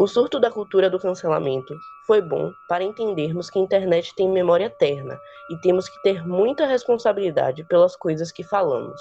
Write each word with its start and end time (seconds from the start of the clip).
O 0.00 0.06
surto 0.06 0.40
da 0.40 0.50
cultura 0.50 0.88
do 0.88 0.98
cancelamento 0.98 1.78
foi 2.06 2.22
bom 2.22 2.54
para 2.66 2.82
entendermos 2.82 3.50
que 3.50 3.58
a 3.58 3.62
internet 3.62 4.14
tem 4.14 4.30
memória 4.30 4.64
eterna 4.64 5.20
e 5.50 5.58
temos 5.58 5.90
que 5.90 6.02
ter 6.02 6.26
muita 6.26 6.64
responsabilidade 6.64 7.62
pelas 7.64 7.94
coisas 7.96 8.32
que 8.32 8.42
falamos. 8.42 8.98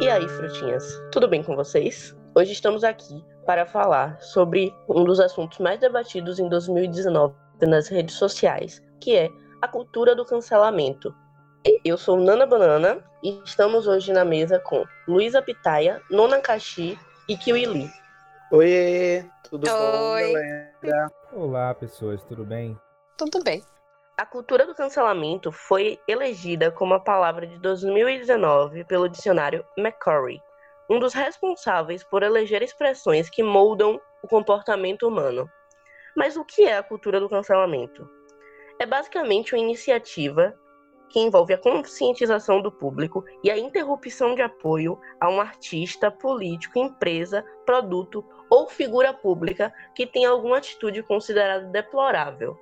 E 0.00 0.08
aí, 0.08 0.28
frutinhas, 0.30 1.00
tudo 1.12 1.28
bem 1.28 1.44
com 1.44 1.54
vocês? 1.54 2.12
Hoje 2.34 2.50
estamos 2.50 2.82
aqui 2.82 3.24
para 3.46 3.64
falar 3.64 4.20
sobre 4.20 4.74
um 4.88 5.04
dos 5.04 5.20
assuntos 5.20 5.60
mais 5.60 5.78
debatidos 5.78 6.40
em 6.40 6.48
2019 6.48 7.32
nas 7.62 7.86
redes 7.86 8.16
sociais, 8.16 8.82
que 9.00 9.14
é 9.14 9.30
a 9.62 9.68
cultura 9.68 10.16
do 10.16 10.24
cancelamento. 10.24 11.14
Eu 11.84 11.96
sou 11.96 12.16
Nana 12.16 12.46
Banana 12.46 12.98
e 13.22 13.40
estamos 13.44 13.86
hoje 13.86 14.12
na 14.12 14.24
mesa 14.24 14.58
com 14.58 14.84
Luísa 15.06 15.40
Pitaia, 15.40 16.02
Nona 16.10 16.40
Caxi 16.40 16.98
e 17.30 17.36
Kiwi 17.36 17.64
Lee. 17.64 17.90
Oi, 18.50 19.24
tudo 19.48 19.70
Oi. 19.70 19.72
bom, 19.72 20.32
galera? 20.82 21.12
Olá, 21.32 21.72
pessoas, 21.72 22.24
tudo 22.24 22.44
bem? 22.44 22.76
Tudo 23.16 23.40
bem. 23.44 23.62
A 24.18 24.26
cultura 24.26 24.66
do 24.66 24.74
cancelamento 24.74 25.52
foi 25.52 26.00
elegida 26.08 26.72
como 26.72 26.92
a 26.92 26.98
palavra 26.98 27.46
de 27.46 27.56
2019 27.60 28.82
pelo 28.82 29.08
dicionário 29.08 29.64
Macquarie, 29.78 30.42
um 30.90 30.98
dos 30.98 31.14
responsáveis 31.14 32.02
por 32.02 32.24
eleger 32.24 32.64
expressões 32.64 33.30
que 33.30 33.44
moldam 33.44 34.00
o 34.24 34.26
comportamento 34.26 35.06
humano. 35.06 35.48
Mas 36.16 36.36
o 36.36 36.44
que 36.44 36.64
é 36.64 36.78
a 36.78 36.82
cultura 36.82 37.20
do 37.20 37.28
cancelamento? 37.28 38.10
É 38.80 38.84
basicamente 38.84 39.54
uma 39.54 39.62
iniciativa 39.62 40.52
que 41.10 41.18
envolve 41.18 41.52
a 41.52 41.58
conscientização 41.58 42.62
do 42.62 42.72
público 42.72 43.24
e 43.44 43.50
a 43.50 43.58
interrupção 43.58 44.34
de 44.34 44.42
apoio 44.42 44.98
a 45.20 45.28
um 45.28 45.40
artista, 45.40 46.10
político, 46.10 46.78
empresa, 46.78 47.44
produto 47.66 48.24
ou 48.48 48.68
figura 48.68 49.12
pública 49.12 49.72
que 49.94 50.06
tem 50.06 50.24
alguma 50.24 50.58
atitude 50.58 51.02
considerada 51.02 51.66
deplorável. 51.66 52.58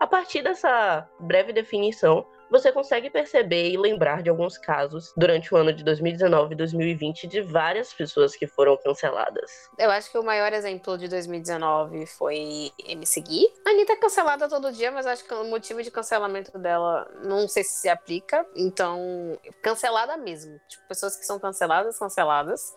A 0.00 0.06
partir 0.06 0.42
dessa 0.42 1.08
breve 1.20 1.52
definição, 1.52 2.26
você 2.50 2.72
consegue 2.72 3.10
perceber 3.10 3.70
e 3.70 3.76
lembrar 3.76 4.22
de 4.22 4.30
alguns 4.30 4.58
casos 4.58 5.12
durante 5.16 5.52
o 5.54 5.56
ano 5.56 5.72
de 5.72 5.84
2019 5.84 6.54
e 6.54 6.56
2020 6.56 7.26
de 7.26 7.40
várias 7.40 7.92
pessoas 7.92 8.34
que 8.34 8.46
foram 8.46 8.76
canceladas. 8.76 9.68
Eu 9.78 9.90
acho 9.90 10.10
que 10.10 10.18
o 10.18 10.22
maior 10.22 10.52
exemplo 10.52 10.98
de 10.98 11.08
2019 11.08 12.06
foi 12.06 12.72
MC 12.84 13.20
Gui. 13.20 13.46
A 13.66 13.70
Anitta 13.70 13.92
é 13.92 13.96
cancelada 13.96 14.48
todo 14.48 14.72
dia, 14.72 14.90
mas 14.90 15.06
acho 15.06 15.24
que 15.24 15.34
o 15.34 15.44
motivo 15.44 15.82
de 15.82 15.90
cancelamento 15.90 16.58
dela 16.58 17.08
não 17.22 17.46
sei 17.48 17.64
se 17.64 17.80
se 17.80 17.88
aplica. 17.88 18.46
Então, 18.54 19.38
cancelada 19.62 20.16
mesmo. 20.16 20.60
Tipo, 20.68 20.88
pessoas 20.88 21.16
que 21.16 21.24
são 21.24 21.38
canceladas, 21.38 21.98
canceladas. 21.98 22.74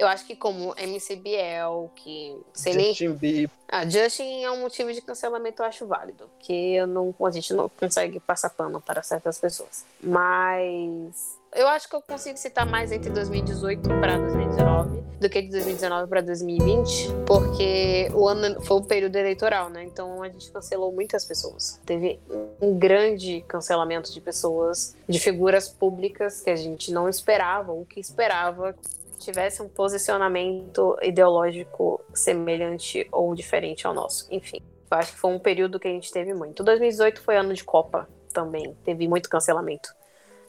Eu 0.00 0.08
acho 0.08 0.24
que 0.24 0.34
como 0.34 0.74
MC 0.78 1.14
Biel, 1.16 1.90
que 1.94 2.34
sei 2.54 2.72
nem 2.72 2.86
Justin 2.86 3.12
Bieber. 3.12 3.50
Ah, 3.68 3.86
Justin 3.86 4.42
é 4.42 4.50
um 4.50 4.62
motivo 4.62 4.90
de 4.94 5.02
cancelamento, 5.02 5.60
eu 5.60 5.66
acho 5.66 5.86
válido. 5.86 6.24
Que 6.38 6.76
eu 6.76 6.86
não, 6.86 7.14
a 7.22 7.30
gente 7.30 7.52
não 7.52 7.68
consegue 7.68 8.18
passar 8.18 8.48
pano 8.48 8.80
para 8.80 9.02
certas 9.02 9.38
pessoas. 9.38 9.84
Mas 10.02 11.38
eu 11.54 11.68
acho 11.68 11.86
que 11.86 11.94
eu 11.94 12.00
consigo 12.00 12.38
citar 12.38 12.64
mais 12.64 12.92
entre 12.92 13.10
2018 13.10 13.90
para 14.00 14.16
2019 14.16 15.00
do 15.20 15.28
que 15.28 15.42
de 15.42 15.50
2019 15.50 16.08
para 16.08 16.22
2020, 16.22 17.08
porque 17.26 18.10
o 18.14 18.26
ano 18.26 18.58
foi 18.62 18.78
o 18.78 18.82
período 18.82 19.16
eleitoral, 19.16 19.68
né? 19.68 19.84
Então 19.84 20.22
a 20.22 20.30
gente 20.30 20.50
cancelou 20.50 20.90
muitas 20.92 21.26
pessoas. 21.26 21.78
Teve 21.84 22.18
um 22.58 22.78
grande 22.78 23.44
cancelamento 23.46 24.10
de 24.10 24.20
pessoas, 24.22 24.96
de 25.06 25.20
figuras 25.20 25.68
públicas 25.68 26.40
que 26.40 26.48
a 26.48 26.56
gente 26.56 26.90
não 26.90 27.06
esperava, 27.06 27.70
ou 27.70 27.84
que 27.84 28.00
esperava 28.00 28.74
tivesse 29.20 29.62
um 29.62 29.68
posicionamento 29.68 30.96
ideológico 31.02 32.00
semelhante 32.14 33.06
ou 33.12 33.34
diferente 33.34 33.86
ao 33.86 33.94
nosso. 33.94 34.26
Enfim, 34.30 34.60
eu 34.90 34.98
acho 34.98 35.12
que 35.12 35.18
foi 35.18 35.30
um 35.30 35.38
período 35.38 35.78
que 35.78 35.86
a 35.86 35.90
gente 35.90 36.12
teve 36.12 36.34
muito. 36.34 36.64
2018 36.64 37.20
foi 37.20 37.36
ano 37.36 37.54
de 37.54 37.62
Copa 37.64 38.08
também, 38.32 38.76
teve 38.84 39.06
muito 39.06 39.28
cancelamento 39.28 39.90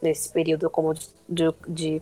nesse 0.02 0.32
período, 0.34 0.70
como 0.70 0.94
de, 0.94 1.54
de, 1.68 2.02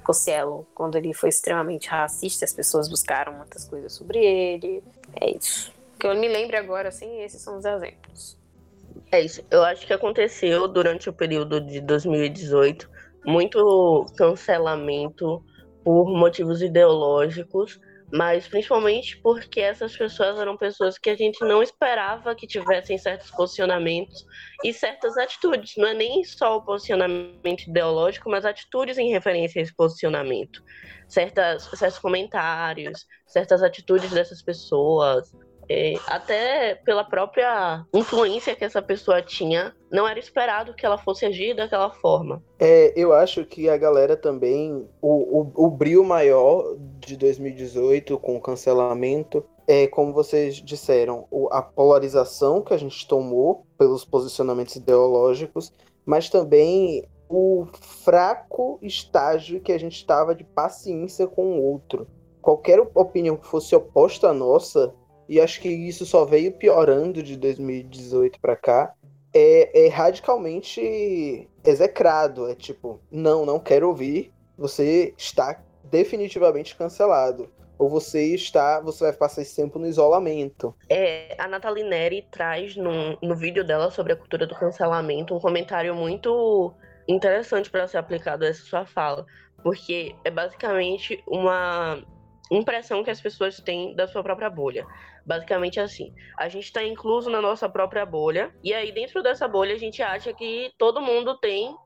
quando 0.73 0.97
ele 0.97 1.13
foi 1.13 1.29
extremamente 1.29 1.89
racista, 1.89 2.45
as 2.45 2.53
pessoas 2.53 2.87
buscaram 2.87 3.33
muitas 3.33 3.65
coisas 3.65 3.91
sobre 3.91 4.19
ele. 4.19 4.81
É 5.19 5.35
isso. 5.35 5.73
Que 5.99 6.07
eu 6.07 6.15
me 6.15 6.29
lembro 6.29 6.57
agora, 6.57 6.87
assim, 6.87 7.21
esses 7.21 7.41
são 7.41 7.57
os 7.57 7.65
exemplos. 7.65 8.37
É 9.11 9.19
isso. 9.19 9.43
Eu 9.51 9.63
acho 9.63 9.85
que 9.85 9.91
aconteceu 9.91 10.65
durante 10.67 11.09
o 11.09 11.13
período 11.13 11.59
de 11.59 11.81
2018 11.81 12.89
muito 13.25 14.05
cancelamento 14.15 15.43
por 15.89 16.07
motivos 16.07 16.61
ideológicos, 16.61 17.79
mas 18.13 18.47
principalmente 18.47 19.17
porque 19.23 19.59
essas 19.59 19.97
pessoas 19.97 20.37
eram 20.37 20.55
pessoas 20.55 20.99
que 20.99 21.09
a 21.09 21.15
gente 21.15 21.43
não 21.43 21.63
esperava 21.63 22.35
que 22.35 22.45
tivessem 22.45 22.95
certos 22.95 23.31
posicionamentos 23.31 24.23
e 24.63 24.71
certas 24.71 25.17
atitudes. 25.17 25.73
Não 25.77 25.87
é 25.87 25.95
nem 25.95 26.23
só 26.23 26.57
o 26.57 26.61
posicionamento 26.61 27.63
ideológico, 27.67 28.29
mas 28.29 28.45
atitudes 28.45 28.99
em 28.99 29.09
referência 29.09 29.59
a 29.59 29.63
esse 29.63 29.75
posicionamento. 29.75 30.63
Certas, 31.07 31.63
certos 31.73 31.97
comentários, 31.97 33.07
certas 33.25 33.63
atitudes 33.63 34.11
dessas 34.11 34.43
pessoas, 34.43 35.35
é, 35.69 35.93
até 36.07 36.75
pela 36.75 37.03
própria 37.03 37.85
influência 37.93 38.55
que 38.55 38.65
essa 38.65 38.81
pessoa 38.81 39.21
tinha, 39.21 39.75
não 39.91 40.07
era 40.07 40.19
esperado 40.19 40.73
que 40.73 40.85
ela 40.85 40.97
fosse 40.97 41.25
agir 41.25 41.55
daquela 41.55 41.91
forma. 41.91 42.43
É, 42.59 42.91
eu 42.95 43.13
acho 43.13 43.45
que 43.45 43.69
a 43.69 43.77
galera 43.77 44.17
também, 44.17 44.87
o, 45.01 45.41
o, 45.41 45.67
o 45.67 45.69
brilho 45.69 46.03
maior 46.03 46.75
de 46.99 47.15
2018 47.15 48.17
com 48.19 48.35
o 48.35 48.41
cancelamento 48.41 49.45
é, 49.69 49.85
como 49.85 50.11
vocês 50.11 50.55
disseram, 50.55 51.27
a 51.51 51.61
polarização 51.61 52.59
que 52.59 52.73
a 52.73 52.77
gente 52.77 53.07
tomou 53.07 53.67
pelos 53.77 54.03
posicionamentos 54.03 54.75
ideológicos, 54.75 55.71
mas 56.03 56.27
também 56.27 57.07
o 57.29 57.67
fraco 58.03 58.79
estágio 58.81 59.61
que 59.61 59.71
a 59.71 59.77
gente 59.77 59.95
estava 59.95 60.33
de 60.33 60.43
paciência 60.43 61.27
com 61.27 61.59
o 61.59 61.63
outro. 61.63 62.07
Qualquer 62.41 62.79
opinião 62.95 63.37
que 63.37 63.45
fosse 63.45 63.75
oposta 63.75 64.29
à 64.29 64.33
nossa, 64.33 64.91
e 65.29 65.39
acho 65.39 65.61
que 65.61 65.69
isso 65.69 66.07
só 66.07 66.25
veio 66.25 66.51
piorando 66.51 67.21
de 67.21 67.37
2018 67.37 68.39
para 68.39 68.55
cá, 68.55 68.95
é, 69.31 69.85
é 69.85 69.87
radicalmente 69.87 71.47
execrado. 71.63 72.49
É 72.49 72.55
tipo, 72.55 72.99
não, 73.11 73.45
não 73.45 73.59
quero 73.59 73.87
ouvir, 73.87 74.33
você 74.57 75.13
está 75.15 75.61
definitivamente 75.83 76.75
cancelado. 76.75 77.47
Ou 77.77 77.87
você 77.87 78.33
está, 78.33 78.81
você 78.81 79.03
vai 79.05 79.13
passar 79.13 79.43
esse 79.43 79.55
tempo 79.55 79.77
no 79.77 79.85
isolamento. 79.85 80.75
É, 80.89 81.35
a 81.37 81.47
Nathalie 81.47 81.83
Neri 81.83 82.27
traz 82.31 82.75
no, 82.75 83.15
no 83.21 83.35
vídeo 83.35 83.63
dela 83.63 83.91
sobre 83.91 84.13
a 84.13 84.15
cultura 84.15 84.47
do 84.47 84.55
cancelamento 84.55 85.35
um 85.35 85.39
comentário 85.39 85.93
muito 85.93 86.73
interessante 87.07 87.69
para 87.69 87.87
ser 87.87 87.99
aplicado 87.99 88.43
a 88.43 88.47
essa 88.47 88.63
sua 88.63 88.85
fala, 88.85 89.25
porque 89.63 90.13
é 90.25 90.31
basicamente 90.31 91.23
uma 91.25 92.03
impressão 92.51 93.03
que 93.03 93.11
as 93.11 93.21
pessoas 93.21 93.59
têm 93.59 93.95
da 93.95 94.07
sua 94.07 94.23
própria 94.23 94.49
bolha. 94.49 94.85
Basicamente 95.29 95.79
assim, 95.79 96.11
a 96.35 96.49
gente 96.49 96.63
está 96.63 96.83
incluso 96.83 97.29
na 97.29 97.39
nossa 97.39 97.69
própria 97.69 98.03
bolha, 98.03 98.51
e 98.63 98.73
aí 98.73 98.91
dentro 98.91 99.21
dessa 99.21 99.47
bolha 99.47 99.75
a 99.75 99.77
gente 99.77 100.01
acha 100.01 100.33
que 100.33 100.73
todo 100.75 100.99
mundo 100.99 101.37
tem. 101.37 101.77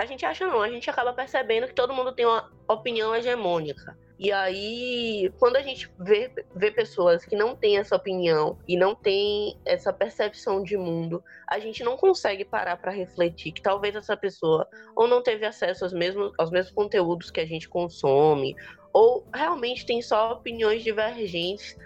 A 0.00 0.04
gente 0.04 0.26
acha 0.26 0.44
não, 0.48 0.60
a 0.60 0.68
gente 0.68 0.90
acaba 0.90 1.12
percebendo 1.12 1.68
que 1.68 1.74
todo 1.74 1.94
mundo 1.94 2.12
tem 2.12 2.26
uma 2.26 2.50
opinião 2.68 3.14
hegemônica. 3.14 3.96
E 4.18 4.32
aí, 4.32 5.32
quando 5.38 5.54
a 5.54 5.62
gente 5.62 5.88
vê, 6.00 6.28
vê 6.56 6.72
pessoas 6.72 7.24
que 7.24 7.36
não 7.36 7.54
têm 7.54 7.78
essa 7.78 7.94
opinião 7.94 8.58
e 8.66 8.76
não 8.76 8.96
têm 8.96 9.56
essa 9.64 9.92
percepção 9.92 10.60
de 10.64 10.76
mundo, 10.76 11.22
a 11.48 11.60
gente 11.60 11.84
não 11.84 11.96
consegue 11.96 12.44
parar 12.44 12.78
para 12.78 12.90
refletir 12.90 13.52
que 13.52 13.62
talvez 13.62 13.94
essa 13.94 14.16
pessoa 14.16 14.66
ou 14.96 15.06
não 15.06 15.22
teve 15.22 15.46
acesso 15.46 15.84
aos 15.84 15.92
mesmos, 15.92 16.32
aos 16.36 16.50
mesmos 16.50 16.74
conteúdos 16.74 17.30
que 17.30 17.38
a 17.38 17.46
gente 17.46 17.68
consome, 17.68 18.56
ou 18.92 19.24
realmente 19.32 19.86
tem 19.86 20.02
só 20.02 20.32
opiniões 20.32 20.82
divergentes, 20.82 21.76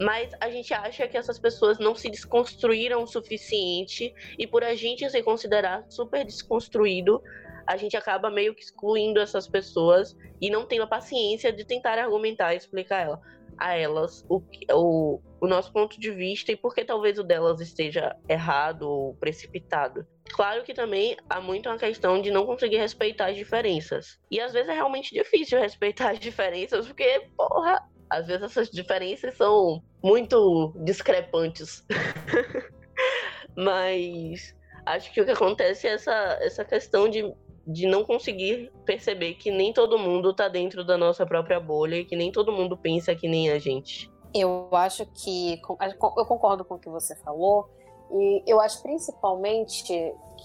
mas 0.00 0.30
a 0.40 0.48
gente 0.48 0.72
acha 0.72 1.06
que 1.06 1.16
essas 1.16 1.38
pessoas 1.38 1.78
não 1.78 1.94
se 1.94 2.08
desconstruíram 2.08 3.02
o 3.02 3.06
suficiente 3.06 4.14
e 4.38 4.46
por 4.46 4.64
a 4.64 4.74
gente 4.74 5.08
se 5.10 5.22
considerar 5.22 5.84
super 5.90 6.24
desconstruído, 6.24 7.22
a 7.66 7.76
gente 7.76 7.96
acaba 7.96 8.30
meio 8.30 8.54
que 8.54 8.62
excluindo 8.62 9.20
essas 9.20 9.46
pessoas 9.46 10.16
e 10.40 10.48
não 10.50 10.64
tendo 10.64 10.84
a 10.84 10.86
paciência 10.86 11.52
de 11.52 11.66
tentar 11.66 11.98
argumentar 11.98 12.54
e 12.54 12.56
explicar 12.56 13.02
ela, 13.02 13.20
a 13.58 13.76
elas 13.76 14.24
o, 14.26 14.42
o, 14.72 15.20
o 15.38 15.46
nosso 15.46 15.70
ponto 15.70 16.00
de 16.00 16.10
vista 16.10 16.50
e 16.50 16.56
por 16.56 16.74
que 16.74 16.82
talvez 16.82 17.18
o 17.18 17.22
delas 17.22 17.60
esteja 17.60 18.16
errado 18.26 18.88
ou 18.88 19.14
precipitado. 19.16 20.06
Claro 20.30 20.64
que 20.64 20.72
também 20.72 21.16
há 21.28 21.40
muito 21.40 21.68
uma 21.68 21.76
questão 21.76 22.22
de 22.22 22.30
não 22.30 22.46
conseguir 22.46 22.78
respeitar 22.78 23.26
as 23.26 23.36
diferenças. 23.36 24.18
E 24.30 24.40
às 24.40 24.52
vezes 24.52 24.70
é 24.70 24.72
realmente 24.72 25.14
difícil 25.14 25.58
respeitar 25.60 26.12
as 26.12 26.18
diferenças, 26.18 26.86
porque, 26.86 27.28
porra, 27.36 27.86
às 28.10 28.26
vezes 28.26 28.42
essas 28.42 28.68
diferenças 28.68 29.36
são 29.36 29.80
muito 30.02 30.74
discrepantes. 30.84 31.86
Mas 33.56 34.54
acho 34.84 35.12
que 35.12 35.20
o 35.20 35.24
que 35.24 35.30
acontece 35.30 35.86
é 35.86 35.92
essa, 35.92 36.38
essa 36.40 36.64
questão 36.64 37.08
de, 37.08 37.32
de 37.66 37.86
não 37.86 38.04
conseguir 38.04 38.72
perceber 38.84 39.34
que 39.34 39.50
nem 39.50 39.72
todo 39.72 39.98
mundo 39.98 40.34
tá 40.34 40.48
dentro 40.48 40.84
da 40.84 40.98
nossa 40.98 41.24
própria 41.24 41.60
bolha 41.60 41.96
e 41.96 42.04
que 42.04 42.16
nem 42.16 42.32
todo 42.32 42.52
mundo 42.52 42.76
pensa 42.76 43.14
que 43.14 43.28
nem 43.28 43.50
a 43.50 43.58
gente. 43.58 44.10
Eu 44.34 44.68
acho 44.72 45.06
que 45.06 45.60
eu 45.80 46.26
concordo 46.26 46.64
com 46.64 46.74
o 46.74 46.78
que 46.78 46.88
você 46.88 47.14
falou 47.16 47.68
e 48.12 48.42
eu 48.46 48.60
acho 48.60 48.82
principalmente 48.82 49.84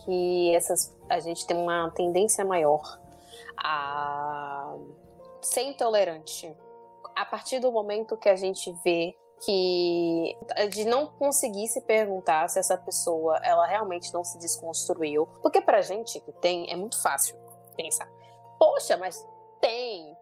que 0.04 0.56
essas 0.56 0.96
a 1.10 1.20
gente 1.20 1.46
tem 1.48 1.58
uma 1.58 1.90
tendência 1.92 2.44
maior 2.44 2.82
a 3.58 4.76
ser 5.42 5.62
intolerante 5.62 6.56
a 7.16 7.26
partir 7.26 7.60
do 7.60 7.72
momento 7.72 8.18
que 8.18 8.30
a 8.30 8.36
gente 8.36 8.72
vê 8.84 9.16
que 9.44 10.38
de 10.72 10.86
não 10.86 11.08
conseguir 11.08 11.68
se 11.68 11.82
perguntar 11.82 12.50
se 12.50 12.58
essa 12.58 12.78
pessoa 12.78 13.38
ela 13.44 13.66
realmente 13.68 14.14
não 14.14 14.24
se 14.24 14.38
desconstruiu, 14.40 15.28
porque 15.42 15.62
pra 15.62 15.82
gente 15.82 16.20
que 16.22 16.32
tem 16.34 16.72
é 16.72 16.76
muito 16.76 17.02
fácil 17.02 17.36
pensar. 17.76 18.10
Poxa, 18.58 18.98
mas 18.98 19.26
tem 19.60 20.16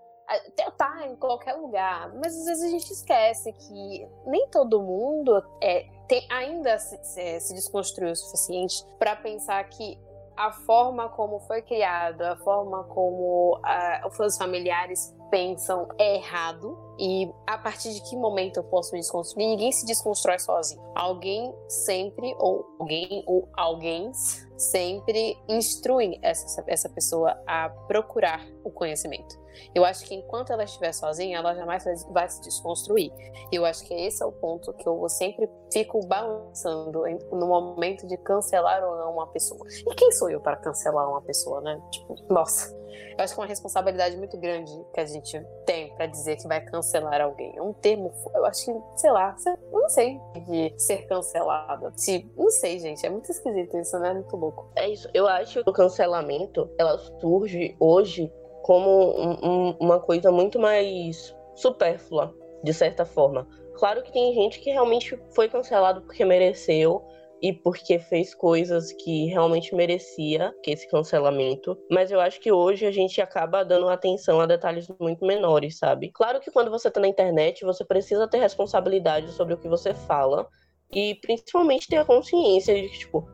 tá 0.78 1.06
em 1.06 1.16
qualquer 1.16 1.54
lugar, 1.54 2.13
mas 2.16 2.36
às 2.36 2.45
vezes 2.45 2.63
a 2.63 2.69
gente 2.69 2.92
esquece 2.92 3.51
que 3.51 4.07
nem 4.25 4.48
todo 4.50 4.81
mundo 4.81 5.44
é, 5.62 5.86
tem, 6.07 6.25
ainda 6.31 6.80
se, 6.80 6.98
se, 7.04 7.40
se 7.42 7.54
desconstruiu 7.54 8.12
o 8.12 8.16
suficiente 8.16 8.86
para 8.98 9.16
pensar 9.16 9.63
que 9.66 10.00
a 10.36 10.51
forma 10.51 11.10
como 11.10 11.40
foi 11.42 11.62
criado, 11.62 12.22
a 12.22 12.36
forma 12.38 12.84
como 12.86 13.57
uh, 13.57 14.24
os 14.25 14.38
familiares 14.38 15.13
pensam 15.33 15.88
é 15.97 16.18
errado 16.18 16.77
e 17.00 17.27
a 17.47 17.57
partir 17.57 17.91
de 17.91 18.07
que 18.07 18.15
momento 18.15 18.57
eu 18.57 18.63
posso 18.63 18.94
me 18.94 19.00
desconstruir? 19.00 19.47
Ninguém 19.47 19.71
se 19.71 19.83
desconstrói 19.83 20.38
sozinho. 20.38 20.80
Alguém 20.94 21.51
sempre, 21.68 22.35
ou 22.38 22.63
alguém, 22.80 23.24
ou 23.25 23.50
alguém 23.57 24.12
sempre 24.56 25.35
instruem 25.50 26.19
essa, 26.21 26.63
essa 26.68 26.88
pessoa 26.88 27.35
a 27.47 27.68
procurar 27.88 28.45
o 28.63 28.69
conhecimento. 28.69 29.41
Eu 29.74 29.83
acho 29.83 30.06
que 30.06 30.13
enquanto 30.13 30.53
ela 30.53 30.65
estiver 30.65 30.94
sozinha, 30.94 31.39
ela 31.39 31.56
jamais 31.56 31.83
vai 32.12 32.30
se 32.30 32.39
desconstruir. 32.41 33.12
Eu 33.51 33.65
acho 33.65 33.83
que 33.85 33.94
esse 33.95 34.21
é 34.21 34.25
o 34.27 34.31
ponto 34.31 34.71
que 34.74 34.88
eu 34.88 35.09
sempre 35.09 35.50
fico 35.71 36.06
balançando 36.06 37.01
no 37.31 37.47
momento 37.47 38.06
de 38.06 38.18
cancelar 38.18 38.83
ou 38.83 38.97
não 38.97 39.13
uma 39.13 39.27
pessoa. 39.27 39.65
E 39.68 39.95
quem 39.95 40.12
sou 40.12 40.30
eu 40.30 40.39
para 40.39 40.57
cancelar 40.57 41.09
uma 41.09 41.24
pessoa, 41.24 41.59
né? 41.59 41.81
Tipo, 41.91 42.15
nossa. 42.30 42.82
Eu 43.18 43.24
acho 43.24 43.34
que 43.34 43.40
é 43.40 43.44
uma 43.44 43.48
responsabilidade 43.48 44.18
muito 44.18 44.38
grande 44.38 44.72
que 44.94 45.00
a 45.00 45.06
gente 45.06 45.40
tem 45.66 45.94
para 45.95 46.06
dizer 46.06 46.38
que 46.38 46.48
vai 46.48 46.62
cancelar 46.62 47.22
alguém. 47.22 47.56
É 47.56 47.62
um 47.62 47.74
termo, 47.74 48.12
eu 48.34 48.45
acho 48.45 48.66
que, 48.66 49.00
sei 49.00 49.12
lá, 49.12 49.36
eu 49.45 49.80
não 49.81 49.90
sei 49.90 50.19
de 50.48 50.74
ser 50.78 51.07
cancelada. 51.07 51.92
Se, 51.95 52.30
não 52.36 52.50
sei, 52.50 52.80
gente, 52.80 53.06
é 53.06 53.10
muito 53.10 53.31
esquisito 53.31 53.78
isso, 53.78 53.98
né? 54.00 54.13
Muito 54.13 54.36
louco. 54.36 54.69
É 54.75 54.90
isso. 54.90 55.10
Eu 55.13 55.28
acho 55.28 55.63
que 55.63 55.69
o 55.69 55.74
cancelamento, 55.74 56.69
ela 56.78 56.98
surge 57.19 57.75
hoje 57.80 58.31
como 58.63 58.90
um, 58.90 59.31
um, 59.44 59.78
uma 59.80 60.00
coisa 60.00 60.31
muito 60.31 60.57
mais 60.57 61.36
supérflua, 61.56 62.34
de 62.63 62.74
certa 62.74 63.06
forma. 63.06 63.48
Claro 63.75 64.04
que 64.04 64.12
tem 64.12 64.34
gente 64.34 64.60
que 64.60 64.72
realmente 64.72 65.19
foi 65.36 65.50
cancelado 65.50 66.01
porque 66.01 66.24
mereceu 66.24 67.04
e 67.44 67.51
porque 67.51 68.00
fez 68.00 68.34
coisas 68.34 68.94
que 68.94 69.25
realmente 69.25 69.75
merecia 69.75 70.56
que 70.63 70.72
esse 70.72 70.90
cancelamento, 70.90 71.78
mas 71.92 72.10
eu 72.10 72.22
acho 72.22 72.40
que 72.40 72.54
hoje 72.54 72.86
a 72.86 72.92
gente 72.92 73.19
acaba 73.19 73.66
dando 73.66 73.90
atenção 73.90 74.40
a 74.40 74.45
detalhes 74.45 74.88
muito 74.98 75.25
menores, 75.25 75.78
sabe? 75.78 76.10
Claro 76.10 76.40
que 76.40 76.50
quando 76.50 76.72
você 76.72 76.90
tá 76.90 77.01
na 77.01 77.07
internet, 77.10 77.66
você 77.66 77.84
precisa 77.84 78.30
ter 78.30 78.38
responsabilidade 78.38 79.30
sobre 79.34 79.56
o 79.56 79.57
que 79.57 79.68
você 79.68 79.94
fala 79.94 80.48
e 80.90 81.16
principalmente 81.16 81.90
ter 81.90 81.98
a 81.98 82.06
consciência 82.06 82.74
de 82.74 82.88
que, 82.88 83.00
tipo, 83.00 83.28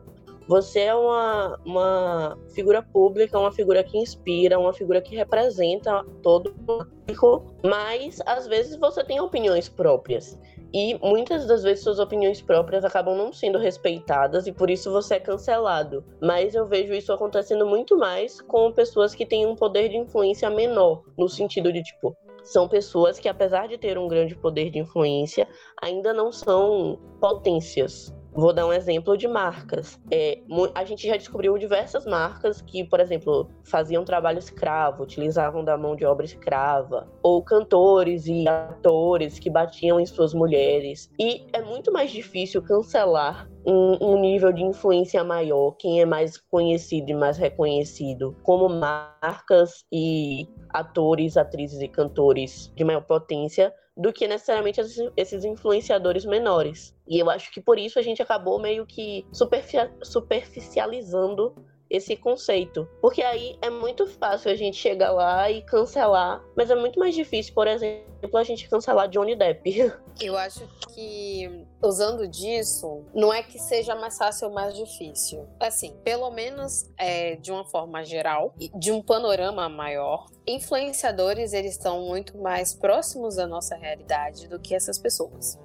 você 0.48 0.80
é 0.80 0.94
uma, 0.96 1.56
uma 1.64 2.38
figura 2.52 2.82
pública, 2.82 3.38
uma 3.38 3.52
figura 3.52 3.84
que 3.84 3.96
inspira, 3.96 4.58
uma 4.58 4.72
figura 4.72 5.00
que 5.00 5.14
representa 5.14 6.04
todo 6.20 6.48
o 6.48 6.54
público, 6.64 7.54
mas 7.62 8.20
às 8.26 8.48
vezes 8.48 8.74
você 8.74 9.04
tem 9.04 9.20
opiniões 9.20 9.68
próprias. 9.68 10.36
E 10.72 10.96
muitas 11.00 11.46
das 11.46 11.62
vezes 11.64 11.82
suas 11.82 11.98
opiniões 11.98 12.40
próprias 12.40 12.84
acabam 12.84 13.16
não 13.16 13.32
sendo 13.32 13.58
respeitadas 13.58 14.46
e 14.46 14.52
por 14.52 14.70
isso 14.70 14.90
você 14.92 15.14
é 15.14 15.20
cancelado. 15.20 16.04
Mas 16.20 16.54
eu 16.54 16.64
vejo 16.64 16.94
isso 16.94 17.12
acontecendo 17.12 17.66
muito 17.66 17.98
mais 17.98 18.40
com 18.40 18.70
pessoas 18.72 19.14
que 19.14 19.26
têm 19.26 19.46
um 19.46 19.56
poder 19.56 19.88
de 19.88 19.96
influência 19.96 20.48
menor, 20.48 21.02
no 21.18 21.28
sentido 21.28 21.72
de 21.72 21.82
tipo, 21.82 22.16
são 22.42 22.68
pessoas 22.68 23.18
que 23.18 23.28
apesar 23.28 23.68
de 23.68 23.78
ter 23.78 23.98
um 23.98 24.08
grande 24.08 24.34
poder 24.34 24.70
de 24.70 24.78
influência, 24.78 25.48
ainda 25.80 26.12
não 26.12 26.32
são 26.32 26.98
potências. 27.20 28.14
Vou 28.32 28.52
dar 28.52 28.66
um 28.66 28.72
exemplo 28.72 29.16
de 29.16 29.26
marcas. 29.26 30.00
É, 30.10 30.38
a 30.74 30.84
gente 30.84 31.06
já 31.06 31.16
descobriu 31.16 31.58
diversas 31.58 32.06
marcas 32.06 32.62
que, 32.62 32.84
por 32.84 33.00
exemplo, 33.00 33.50
faziam 33.64 34.04
trabalho 34.04 34.38
escravo, 34.38 35.02
utilizavam 35.02 35.64
da 35.64 35.76
mão 35.76 35.96
de 35.96 36.04
obra 36.04 36.24
escrava, 36.24 37.08
ou 37.22 37.42
cantores 37.42 38.26
e 38.26 38.46
atores 38.46 39.38
que 39.38 39.50
batiam 39.50 39.98
em 39.98 40.06
suas 40.06 40.32
mulheres. 40.32 41.10
E 41.18 41.44
é 41.52 41.60
muito 41.60 41.92
mais 41.92 42.10
difícil 42.10 42.62
cancelar 42.62 43.48
um, 43.66 43.98
um, 44.00 44.20
nível 44.20 44.52
de 44.52 44.62
influência 44.62 45.22
maior, 45.24 45.72
quem 45.72 46.00
é 46.00 46.06
mais 46.06 46.38
conhecido 46.38 47.10
e 47.10 47.14
mais 47.14 47.36
reconhecido, 47.36 48.36
como 48.42 48.68
marcas 48.68 49.84
e 49.92 50.48
atores, 50.72 51.36
atrizes 51.36 51.80
e 51.80 51.88
cantores 51.88 52.72
de 52.74 52.84
maior 52.84 53.02
potência, 53.02 53.74
do 53.96 54.12
que 54.12 54.26
necessariamente 54.26 54.80
esses 55.16 55.44
influenciadores 55.44 56.24
menores. 56.24 56.96
E 57.06 57.18
eu 57.18 57.28
acho 57.28 57.52
que 57.52 57.60
por 57.60 57.78
isso 57.78 57.98
a 57.98 58.02
gente 58.02 58.22
acabou 58.22 58.58
meio 58.58 58.86
que 58.86 59.26
superficializando 59.32 61.54
esse 61.90 62.16
conceito. 62.16 62.88
Porque 63.00 63.22
aí 63.22 63.58
é 63.60 63.68
muito 63.68 64.06
fácil 64.06 64.50
a 64.50 64.54
gente 64.54 64.76
chegar 64.76 65.10
lá 65.10 65.50
e 65.50 65.62
cancelar, 65.62 66.42
mas 66.56 66.70
é 66.70 66.74
muito 66.76 66.98
mais 66.98 67.14
difícil, 67.14 67.52
por 67.52 67.66
exemplo, 67.66 68.36
a 68.36 68.44
gente 68.44 68.68
cancelar 68.68 69.08
Johnny 69.08 69.34
Depp. 69.34 69.92
Eu 70.20 70.36
acho 70.36 70.68
que 70.94 71.66
usando 71.82 72.28
disso, 72.28 73.04
não 73.14 73.32
é 73.32 73.42
que 73.42 73.58
seja 73.58 73.94
mais 73.94 74.18
fácil 74.18 74.48
ou 74.48 74.54
mais 74.54 74.74
difícil. 74.74 75.46
Assim, 75.58 75.96
pelo 76.04 76.30
menos 76.30 76.90
é, 76.98 77.36
de 77.36 77.50
uma 77.50 77.64
forma 77.64 78.04
geral, 78.04 78.54
de 78.78 78.92
um 78.92 79.02
panorama 79.02 79.68
maior, 79.68 80.26
influenciadores 80.46 81.54
eles 81.54 81.72
estão 81.72 82.02
muito 82.02 82.36
mais 82.36 82.74
próximos 82.74 83.36
da 83.36 83.46
nossa 83.46 83.74
realidade 83.76 84.46
do 84.46 84.60
que 84.60 84.74
essas 84.74 84.98
pessoas. 84.98 85.58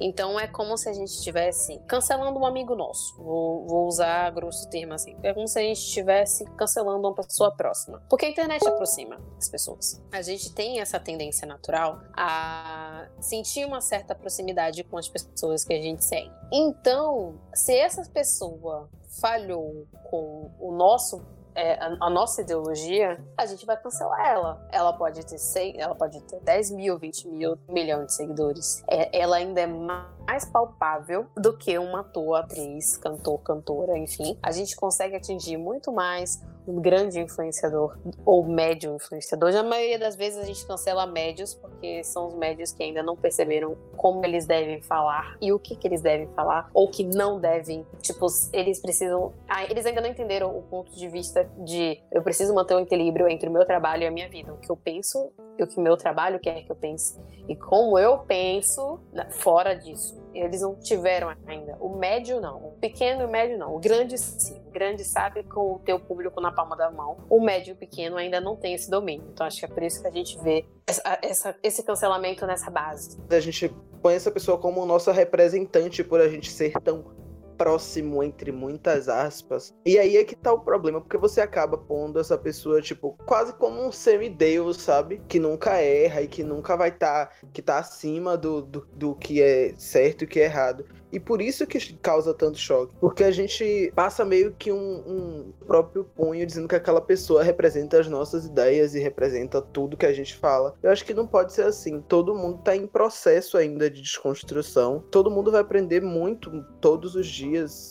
Então 0.00 0.38
é 0.38 0.46
como 0.46 0.76
se 0.76 0.88
a 0.88 0.92
gente 0.92 1.10
estivesse 1.10 1.78
cancelando 1.86 2.38
um 2.38 2.46
amigo 2.46 2.74
nosso. 2.74 3.16
Vou, 3.16 3.66
vou 3.66 3.86
usar 3.86 4.30
grosso 4.30 4.68
termo 4.68 4.94
assim. 4.94 5.16
É 5.22 5.32
como 5.32 5.46
se 5.46 5.58
a 5.58 5.62
gente 5.62 5.78
estivesse 5.78 6.44
cancelando 6.56 6.98
uma 6.98 7.14
pessoa 7.14 7.50
próxima. 7.50 8.02
Porque 8.08 8.26
a 8.26 8.30
internet 8.30 8.66
aproxima 8.66 9.20
as 9.36 9.48
pessoas. 9.48 10.02
A 10.12 10.22
gente 10.22 10.52
tem 10.52 10.80
essa 10.80 10.98
tendência 10.98 11.46
natural 11.46 12.00
a 12.16 13.08
sentir 13.20 13.64
uma 13.64 13.80
certa 13.80 14.14
proximidade 14.14 14.82
com 14.84 14.96
as 14.96 15.08
pessoas 15.08 15.64
que 15.64 15.74
a 15.74 15.80
gente 15.80 16.04
segue. 16.04 16.30
Então, 16.52 17.38
se 17.54 17.76
essa 17.76 18.02
pessoa 18.10 18.88
falhou 19.20 19.86
com 20.10 20.50
o 20.60 20.72
nosso 20.72 21.22
é, 21.56 21.74
a, 21.82 21.96
a, 22.06 22.10
nossa 22.10 22.42
ideologia, 22.42 23.18
a 23.36 23.46
gente 23.46 23.64
vai 23.64 23.76
cancelar 23.76 24.20
ela. 24.26 24.68
Ela 24.70 24.92
pode 24.92 25.24
ter 25.24 25.38
100, 25.38 25.80
ela 25.80 25.94
pode 25.94 26.20
ter 26.22 26.38
10 26.40 26.70
mil, 26.72 26.98
20 26.98 27.28
mil, 27.28 27.58
milhão 27.68 28.04
de 28.04 28.14
seguidores. 28.14 28.84
É, 28.88 29.18
ela 29.18 29.36
ainda 29.36 29.60
é 29.60 29.66
mais 29.66 30.44
palpável 30.44 31.26
do 31.36 31.56
que 31.56 31.78
um 31.78 31.96
ator, 31.96 32.36
atriz, 32.36 32.96
cantor, 32.98 33.38
cantora, 33.40 33.96
enfim. 33.96 34.38
A 34.42 34.52
gente 34.52 34.76
consegue 34.76 35.16
atingir 35.16 35.56
muito 35.56 35.90
mais 35.90 36.42
grande 36.66 37.20
influenciador 37.20 37.96
ou 38.24 38.44
médio 38.44 38.94
influenciador. 38.94 39.52
Na 39.52 39.62
maioria 39.62 39.98
das 39.98 40.16
vezes 40.16 40.38
a 40.38 40.44
gente 40.44 40.66
cancela 40.66 41.06
médios 41.06 41.54
porque 41.54 42.02
são 42.04 42.28
os 42.28 42.34
médios 42.34 42.72
que 42.72 42.82
ainda 42.82 43.02
não 43.02 43.16
perceberam 43.16 43.76
como 43.96 44.24
eles 44.24 44.46
devem 44.46 44.82
falar 44.82 45.36
e 45.40 45.52
o 45.52 45.58
que, 45.58 45.76
que 45.76 45.86
eles 45.86 46.00
devem 46.00 46.28
falar 46.28 46.70
ou 46.74 46.88
que 46.90 47.04
não 47.04 47.40
devem. 47.40 47.86
Tipo, 48.00 48.26
eles 48.52 48.80
precisam. 48.80 49.32
Ah, 49.48 49.64
eles 49.64 49.86
ainda 49.86 50.00
não 50.00 50.08
entenderam 50.08 50.56
o 50.56 50.62
ponto 50.62 50.94
de 50.94 51.08
vista 51.08 51.48
de 51.58 52.00
eu 52.10 52.22
preciso 52.22 52.54
manter 52.54 52.74
um 52.74 52.80
equilíbrio 52.80 53.28
entre 53.28 53.48
o 53.48 53.52
meu 53.52 53.64
trabalho 53.64 54.02
e 54.02 54.06
a 54.06 54.10
minha 54.10 54.28
vida. 54.28 54.52
O 54.52 54.58
que 54.58 54.70
eu 54.70 54.76
penso 54.76 55.32
e 55.58 55.62
o 55.62 55.66
que 55.66 55.78
o 55.78 55.82
meu 55.82 55.96
trabalho 55.96 56.38
quer 56.38 56.62
que 56.62 56.70
eu 56.70 56.76
pense. 56.76 57.18
E 57.48 57.56
como 57.56 57.98
eu 57.98 58.18
penso 58.18 59.00
fora 59.30 59.74
disso. 59.74 60.25
Eles 60.38 60.60
não 60.60 60.74
tiveram 60.76 61.34
ainda. 61.46 61.76
O 61.80 61.96
médio 61.96 62.40
não. 62.40 62.68
O 62.68 62.72
pequeno 62.72 63.22
e 63.22 63.24
o 63.24 63.28
médio 63.28 63.58
não. 63.58 63.74
O 63.74 63.78
grande 63.78 64.18
sim. 64.18 64.60
O 64.66 64.70
grande 64.70 65.04
sabe 65.04 65.42
com 65.44 65.74
o 65.74 65.78
teu 65.78 65.98
público 65.98 66.40
na 66.40 66.52
palma 66.52 66.76
da 66.76 66.90
mão. 66.90 67.18
O 67.28 67.40
médio 67.40 67.70
e 67.70 67.72
o 67.72 67.76
pequeno 67.76 68.16
ainda 68.16 68.40
não 68.40 68.56
tem 68.56 68.74
esse 68.74 68.90
domínio. 68.90 69.28
Então 69.32 69.46
acho 69.46 69.58
que 69.58 69.64
é 69.64 69.68
por 69.68 69.82
isso 69.82 70.00
que 70.00 70.08
a 70.08 70.10
gente 70.10 70.38
vê 70.42 70.64
essa, 70.86 71.18
essa, 71.22 71.56
esse 71.62 71.82
cancelamento 71.82 72.46
nessa 72.46 72.70
base. 72.70 73.18
A 73.30 73.40
gente 73.40 73.74
põe 74.02 74.14
essa 74.14 74.30
pessoa 74.30 74.58
como 74.58 74.84
nossa 74.86 75.12
representante 75.12 76.04
por 76.04 76.20
a 76.20 76.28
gente 76.28 76.50
ser 76.50 76.72
tão 76.80 77.25
próximo 77.56 78.22
entre 78.22 78.52
muitas 78.52 79.08
aspas. 79.08 79.74
E 79.84 79.98
aí 79.98 80.16
é 80.16 80.24
que 80.24 80.36
tá 80.36 80.52
o 80.52 80.60
problema, 80.60 81.00
porque 81.00 81.16
você 81.16 81.40
acaba 81.40 81.78
pondo 81.78 82.18
essa 82.18 82.36
pessoa, 82.36 82.80
tipo, 82.80 83.16
quase 83.26 83.52
como 83.54 83.84
um 83.84 83.92
semideus, 83.92 84.78
sabe? 84.78 85.20
Que 85.28 85.38
nunca 85.38 85.80
erra 85.80 86.22
e 86.22 86.28
que 86.28 86.42
nunca 86.42 86.76
vai 86.76 86.90
estar, 86.90 87.26
tá, 87.26 87.32
que 87.52 87.62
tá 87.62 87.78
acima 87.78 88.36
do, 88.36 88.62
do, 88.62 88.86
do 88.92 89.14
que 89.14 89.42
é 89.42 89.74
certo 89.76 90.22
e 90.22 90.24
o 90.24 90.28
que 90.28 90.40
é 90.40 90.44
errado. 90.44 90.84
E 91.12 91.20
por 91.20 91.40
isso 91.40 91.66
que 91.66 91.94
causa 91.94 92.34
tanto 92.34 92.58
choque. 92.58 92.94
Porque 93.00 93.24
a 93.24 93.30
gente 93.30 93.90
passa 93.94 94.24
meio 94.24 94.52
que 94.52 94.72
um, 94.72 94.76
um, 94.78 95.52
próprio 95.66 96.04
punho 96.04 96.44
dizendo 96.44 96.68
que 96.68 96.74
aquela 96.74 97.00
pessoa 97.00 97.42
representa 97.42 97.98
as 97.98 98.08
nossas 98.08 98.44
ideias 98.44 98.94
e 98.94 99.00
representa 99.00 99.62
tudo 99.62 99.96
que 99.96 100.04
a 100.04 100.12
gente 100.12 100.34
fala. 100.36 100.74
Eu 100.82 100.90
acho 100.90 101.04
que 101.04 101.14
não 101.14 101.26
pode 101.26 101.52
ser 101.52 101.62
assim. 101.62 102.00
Todo 102.02 102.34
mundo 102.34 102.58
tá 102.62 102.76
em 102.76 102.86
processo 102.86 103.56
ainda 103.56 103.88
de 103.88 104.02
desconstrução. 104.02 105.02
Todo 105.10 105.30
mundo 105.30 105.50
vai 105.50 105.60
aprender 105.60 106.02
muito 106.02 106.64
todos 106.80 107.14
os 107.14 107.26
dias, 107.26 107.45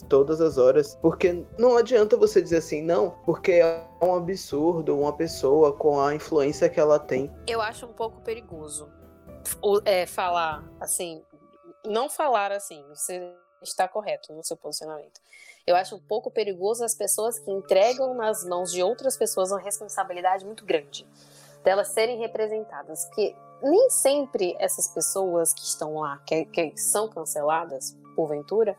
todas 0.09 0.41
as 0.41 0.57
horas. 0.57 0.95
Porque 1.01 1.45
não 1.57 1.77
adianta 1.77 2.17
você 2.17 2.41
dizer 2.41 2.57
assim, 2.57 2.81
não, 2.81 3.11
porque 3.25 3.53
é 3.53 3.87
um 4.01 4.15
absurdo 4.15 4.97
uma 4.97 5.13
pessoa 5.13 5.73
com 5.73 5.99
a 5.99 6.15
influência 6.15 6.69
que 6.69 6.79
ela 6.79 6.99
tem. 6.99 7.31
Eu 7.47 7.61
acho 7.61 7.85
um 7.85 7.93
pouco 7.93 8.21
perigoso 8.21 8.89
é, 9.85 10.05
falar 10.05 10.63
assim, 10.79 11.23
não 11.85 12.09
falar 12.09 12.51
assim, 12.51 12.83
você 12.89 13.33
está 13.61 13.87
correto 13.87 14.33
no 14.33 14.43
seu 14.43 14.57
posicionamento. 14.57 15.19
Eu 15.65 15.75
acho 15.75 15.95
um 15.95 15.99
pouco 15.99 16.29
perigoso 16.29 16.83
as 16.83 16.93
pessoas 16.93 17.39
que 17.39 17.49
entregam 17.49 18.13
nas 18.13 18.43
mãos 18.45 18.71
de 18.71 18.83
outras 18.83 19.17
pessoas 19.17 19.51
uma 19.51 19.59
responsabilidade 19.59 20.45
muito 20.45 20.65
grande 20.65 21.07
delas 21.63 21.87
serem 21.87 22.19
representadas, 22.19 23.05
porque 23.05 23.35
nem 23.61 23.89
sempre 23.89 24.55
essas 24.59 24.87
pessoas 24.87 25.51
que 25.51 25.63
estão 25.63 25.95
lá, 25.95 26.19
que, 26.19 26.45
que 26.45 26.77
são 26.77 27.09
canceladas, 27.09 27.97
porventura, 28.15 28.77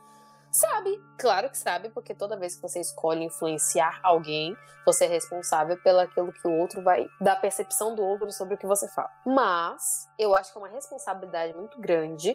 sabe, 0.56 1.02
claro 1.18 1.50
que 1.50 1.58
sabe, 1.58 1.90
porque 1.90 2.14
toda 2.14 2.38
vez 2.38 2.56
que 2.56 2.62
você 2.62 2.80
escolhe 2.80 3.24
influenciar 3.24 4.00
alguém, 4.02 4.56
você 4.84 5.04
é 5.04 5.08
responsável 5.08 5.76
pelo 5.82 6.00
aquilo 6.00 6.32
que 6.32 6.46
o 6.48 6.58
outro 6.58 6.82
vai, 6.82 7.06
da 7.20 7.36
percepção 7.36 7.94
do 7.94 8.02
outro 8.02 8.30
sobre 8.32 8.54
o 8.54 8.58
que 8.58 8.66
você 8.66 8.88
fala. 8.88 9.10
Mas 9.26 10.08
eu 10.18 10.34
acho 10.34 10.52
que 10.52 10.58
é 10.58 10.60
uma 10.60 10.68
responsabilidade 10.68 11.54
muito 11.54 11.78
grande 11.80 12.34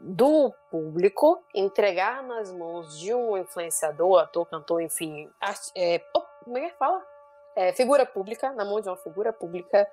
do 0.00 0.54
público 0.70 1.42
entregar 1.54 2.22
nas 2.22 2.52
mãos 2.52 2.98
de 2.98 3.12
um 3.12 3.36
influenciador, 3.36 4.20
ator, 4.20 4.46
cantor, 4.46 4.80
enfim, 4.80 5.30
arte, 5.40 5.70
é, 5.76 6.00
oh, 6.16 6.22
como 6.44 6.56
é 6.56 6.70
que 6.70 6.76
fala? 6.76 7.04
É, 7.56 7.72
figura 7.72 8.06
pública, 8.06 8.52
na 8.52 8.64
mão 8.64 8.80
de 8.80 8.88
uma 8.88 8.96
figura 8.96 9.32
pública, 9.32 9.86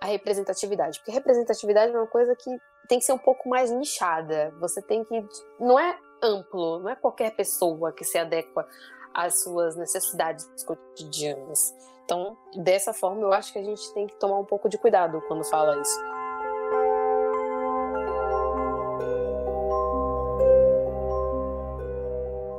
a 0.00 0.06
representatividade. 0.06 0.98
Porque 0.98 1.12
representatividade 1.12 1.92
é 1.92 1.96
uma 1.96 2.08
coisa 2.08 2.34
que 2.34 2.50
tem 2.88 2.98
que 2.98 3.04
ser 3.04 3.12
um 3.12 3.18
pouco 3.18 3.48
mais 3.48 3.70
nichada. 3.70 4.52
Você 4.58 4.82
tem 4.82 5.04
que. 5.04 5.24
Não 5.60 5.78
é 5.78 5.96
amplo, 6.22 6.80
não 6.80 6.90
é 6.90 6.96
qualquer 6.96 7.34
pessoa 7.34 7.92
que 7.92 8.04
se 8.04 8.18
adequa 8.18 8.66
às 9.12 9.42
suas 9.42 9.76
necessidades 9.76 10.48
cotidianas. 10.64 11.74
Então, 12.04 12.36
dessa 12.56 12.94
forma, 12.94 13.20
eu 13.20 13.32
acho 13.32 13.52
que 13.52 13.58
a 13.58 13.64
gente 13.64 13.92
tem 13.92 14.06
que 14.06 14.14
tomar 14.16 14.38
um 14.38 14.44
pouco 14.44 14.68
de 14.68 14.78
cuidado 14.78 15.22
quando 15.28 15.44
fala 15.44 15.80
isso. 15.80 16.07